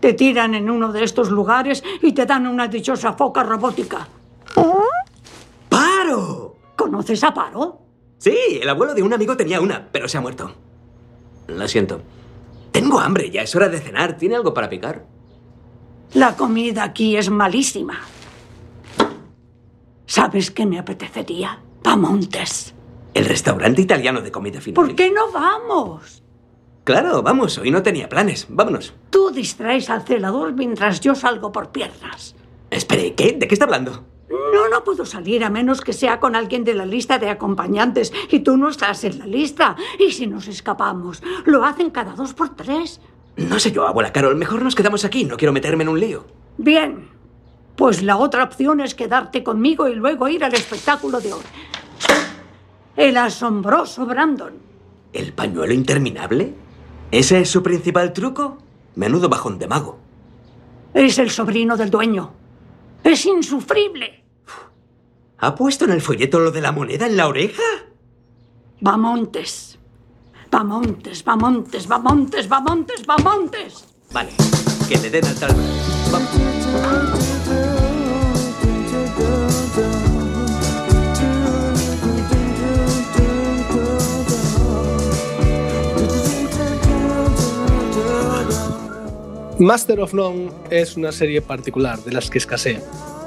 [0.00, 4.08] Te tiran en uno de estos lugares y te dan una dichosa foca robótica.
[5.68, 6.56] ¡Paro!
[6.76, 7.78] ¿Conoces a Paro?
[8.18, 10.52] Sí, el abuelo de un amigo tenía una, pero se ha muerto.
[11.46, 12.00] Lo siento.
[12.72, 14.16] Tengo hambre, ya es hora de cenar.
[14.16, 15.04] ¿Tiene algo para picar?
[16.14, 18.00] La comida aquí es malísima.
[20.06, 21.58] ¿Sabes qué me apetecería?
[21.82, 22.74] Pamontes.
[23.14, 24.74] El restaurante italiano de comida final.
[24.74, 26.21] ¿Por qué no vamos?
[26.84, 28.46] Claro, vamos, hoy no tenía planes.
[28.48, 28.92] Vámonos.
[29.10, 32.34] Tú distraes al celador mientras yo salgo por piernas.
[32.70, 33.32] Espere, ¿qué?
[33.32, 34.04] ¿De qué está hablando?
[34.52, 38.12] No, no puedo salir a menos que sea con alguien de la lista de acompañantes
[38.30, 39.76] y tú no estás en la lista.
[39.98, 41.22] ¿Y si nos escapamos?
[41.44, 43.00] Lo hacen cada dos por tres.
[43.36, 46.26] No sé yo, abuela Carol, mejor nos quedamos aquí, no quiero meterme en un lío.
[46.58, 47.08] Bien,
[47.76, 51.42] pues la otra opción es quedarte conmigo y luego ir al espectáculo de hoy.
[52.96, 54.54] El asombroso Brandon.
[55.12, 56.54] ¿El pañuelo interminable?
[57.12, 58.56] ¿Ese es su principal truco?
[58.96, 59.98] Menudo bajón de mago.
[60.94, 62.32] Es el sobrino del dueño.
[63.04, 64.24] Es insufrible.
[65.36, 67.62] ¿Ha puesto en el folleto lo de la moneda en la oreja?
[68.80, 69.78] Vamontes.
[70.50, 73.84] Vamontes, Vamontes, Vamontes, Vamontes, Vamontes.
[74.10, 74.30] Vale,
[74.88, 75.54] que le den al tal.
[89.62, 92.80] Master of None es una serie particular, de las que escasea.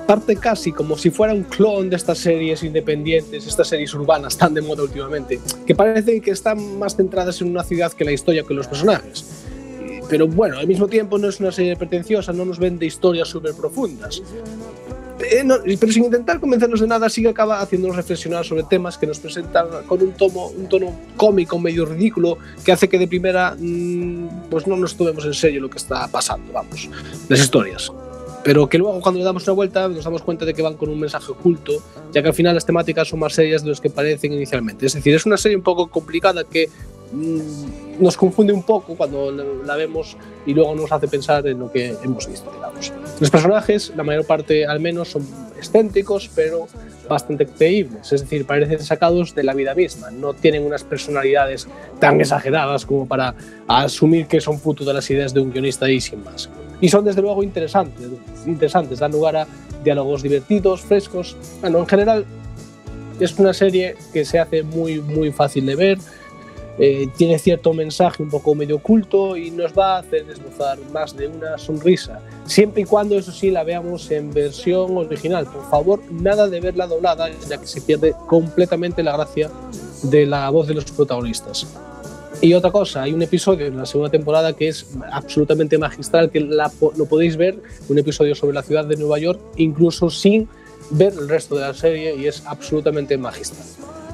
[0.06, 4.54] Parte casi como si fuera un clon de estas series independientes, estas series urbanas tan
[4.54, 8.44] de moda últimamente, que parecen que están más centradas en una ciudad que la historia
[8.44, 9.26] que los personajes.
[10.10, 13.54] Pero bueno, al mismo tiempo no es una serie pretenciosa, no nos vende historias súper
[13.56, 14.22] profundas.
[15.20, 19.08] Eh, no, pero sin intentar convencernos de nada, sí acaba haciéndonos reflexionar sobre temas que
[19.08, 23.56] nos presentan con un, tomo, un tono cómico, medio ridículo, que hace que de primera
[23.58, 26.90] mmm, pues no nos tomemos en serio lo que está pasando, vamos,
[27.30, 27.92] las historias.
[28.46, 30.88] Pero que luego cuando le damos una vuelta nos damos cuenta de que van con
[30.90, 31.82] un mensaje oculto,
[32.14, 34.86] ya que al final las temáticas son más serias de las que parecen inicialmente.
[34.86, 36.70] Es decir, es una serie un poco complicada que
[37.12, 40.16] mmm, nos confunde un poco cuando la vemos
[40.46, 42.94] y luego nos hace pensar en lo que hemos visto, digamos.
[43.20, 45.26] Los personajes, la mayor parte al menos, son
[45.58, 46.68] excéntricos, pero
[47.10, 51.68] bastante creíbles, es decir, parecen sacados de la vida misma, no tienen unas personalidades
[52.00, 53.34] tan exageradas como para
[53.68, 56.48] asumir que son fruto de las ideas de un guionista y sin más.
[56.82, 58.08] Y son desde luego interesantes,
[58.46, 59.48] interesantes dan lugar a
[59.84, 61.38] diálogos divertidos, frescos.
[61.62, 62.26] Bueno, en general
[63.20, 65.98] es una serie que se hace muy, muy fácil de ver,
[66.78, 71.16] eh, tiene cierto mensaje un poco medio oculto y nos va a hacer desbozar más
[71.16, 75.46] de una sonrisa, siempre y cuando eso sí la veamos en versión original.
[75.46, 79.50] Por favor, nada de verla doblada, ya que se pierde completamente la gracia
[80.04, 81.66] de la voz de los protagonistas.
[82.42, 86.42] Y otra cosa, hay un episodio en la segunda temporada que es absolutamente magistral, que
[86.42, 87.58] la, lo podéis ver,
[87.90, 90.48] un episodio sobre la ciudad de Nueva York, incluso sin
[90.92, 93.66] ver el resto de la serie, y es absolutamente magistral.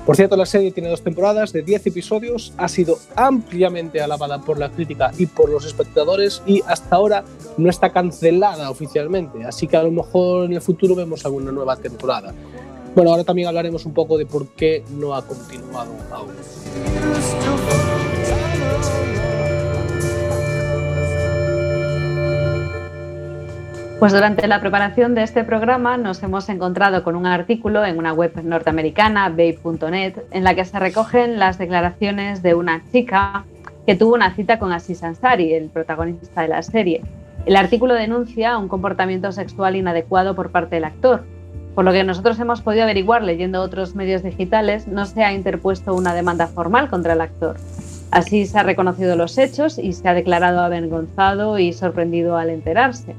[0.05, 4.57] Por cierto, la serie tiene dos temporadas de 10 episodios, ha sido ampliamente alabada por
[4.57, 7.24] la crítica y por los espectadores y hasta ahora
[7.57, 11.76] no está cancelada oficialmente, así que a lo mejor en el futuro vemos alguna nueva
[11.78, 12.34] temporada.
[12.95, 16.32] Bueno, ahora también hablaremos un poco de por qué no ha continuado aún.
[24.02, 28.14] Pues durante la preparación de este programa nos hemos encontrado con un artículo en una
[28.14, 33.45] web norteamericana, babe.net, en la que se recogen las declaraciones de una chica
[33.86, 37.04] que tuvo una cita con Aziz Ansari, el protagonista de la serie.
[37.45, 41.24] El artículo denuncia un comportamiento sexual inadecuado por parte del actor.
[41.76, 45.93] Por lo que nosotros hemos podido averiguar leyendo otros medios digitales, no se ha interpuesto
[45.93, 47.58] una demanda formal contra el actor.
[48.10, 53.14] Así se ha reconocido los hechos y se ha declarado avergonzado y sorprendido al enterarse.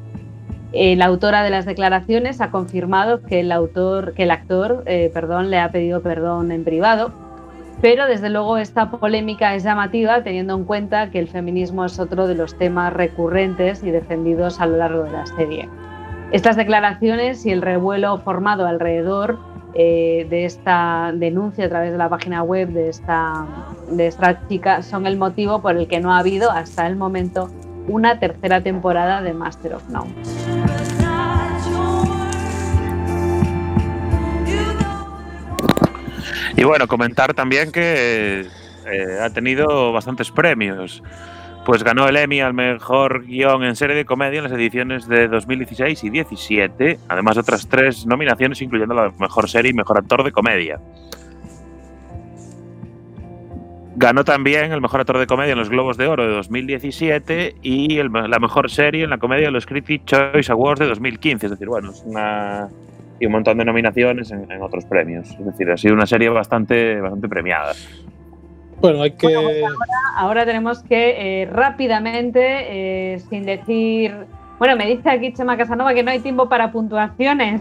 [0.73, 5.11] Eh, la autora de las declaraciones ha confirmado que el, autor, que el actor eh,
[5.13, 7.13] perdón, le ha pedido perdón en privado,
[7.83, 12.27] pero desde luego esta polémica es llamativa teniendo en cuenta que el feminismo es otro
[12.27, 15.69] de los temas recurrentes y defendidos a lo largo de la serie.
[16.33, 19.39] Estas declaraciones y el revuelo formado alrededor
[19.75, 23.47] eh, de esta denuncia a través de la página web de esta,
[23.91, 27.51] de esta chica son el motivo por el que no ha habido hasta el momento
[27.89, 30.13] una tercera temporada de Master of None.
[36.57, 38.47] Y bueno, comentar también que
[38.87, 41.03] eh, ha tenido bastantes premios.
[41.65, 45.29] Pues ganó el Emmy al mejor guion en serie de comedia en las ediciones de
[45.29, 50.25] 2016 y 17, además de otras tres nominaciones, incluyendo la mejor serie y mejor actor
[50.25, 50.81] de comedia.
[53.97, 57.99] Ganó también el mejor actor de comedia en los Globos de Oro de 2017 y
[57.99, 61.47] el- la mejor serie en la comedia de los Critics Choice Awards de 2015.
[61.47, 62.69] Es decir, bueno, es una.
[63.21, 65.31] y un montón de nominaciones en, en otros premios.
[65.31, 67.73] Es decir, ha sido una serie bastante, bastante premiada.
[68.81, 69.63] Bueno, hay que.
[70.17, 72.41] Ahora tenemos que eh, rápidamente,
[73.15, 74.13] eh, sin decir.
[74.63, 77.61] Bueno, me dice aquí Chema Casanova que no hay tiempo para puntuaciones.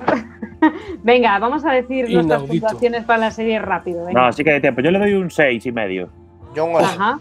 [1.03, 2.67] Venga, vamos a decir nuestras Inaudito.
[2.67, 4.05] puntuaciones para la serie rápido.
[4.05, 4.27] venga.
[4.27, 4.81] No, sí que hay tiempo.
[4.81, 6.09] Yo le doy un 6 y medio.
[6.53, 7.19] Yo un Ajá.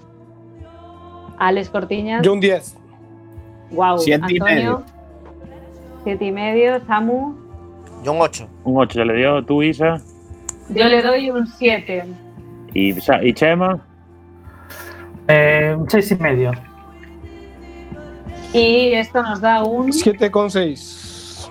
[1.38, 2.20] Alex Cortiñas.
[2.20, 2.76] Yo un 10.
[3.70, 3.98] Wow.
[4.00, 4.54] Siete y Antonio.
[4.54, 4.82] medio.
[6.04, 6.84] Siete y medio.
[6.84, 7.34] Samu.
[8.04, 8.48] Yo un 8.
[8.64, 9.96] Un 8 se le dio tú, Isa.
[10.68, 12.04] Yo le doy un 7.
[12.74, 13.80] Y, y Chema.
[15.26, 16.52] Eh, un seis y medio.
[18.52, 20.76] Y esto nos da un 7,6.
[20.76, 21.50] Sí.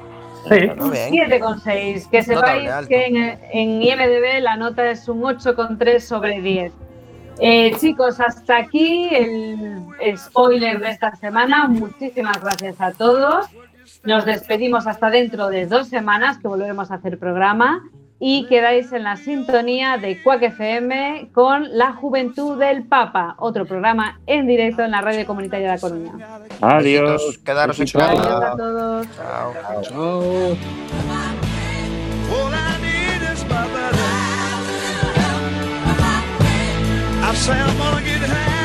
[0.49, 2.09] 7,6.
[2.09, 3.17] Que sepáis que en,
[3.51, 6.73] en IMDB la nota es un 8,3 sobre 10.
[7.41, 11.67] Eh, chicos, hasta aquí el, el spoiler de esta semana.
[11.67, 13.45] Muchísimas gracias a todos.
[14.03, 17.81] Nos despedimos hasta dentro de dos semanas que volveremos a hacer programa
[18.19, 24.19] y quedáis en la sintonía de Quack FM con La Juventud del Papa, otro programa
[24.27, 26.11] en directo en la radio comunitaria de La Coruña.
[26.61, 27.39] Adiós.
[27.43, 28.11] Quedaros en casa.
[28.11, 29.07] Adiós a todos.
[29.15, 29.53] Chao.
[29.83, 30.57] Chao.
[37.51, 38.58] I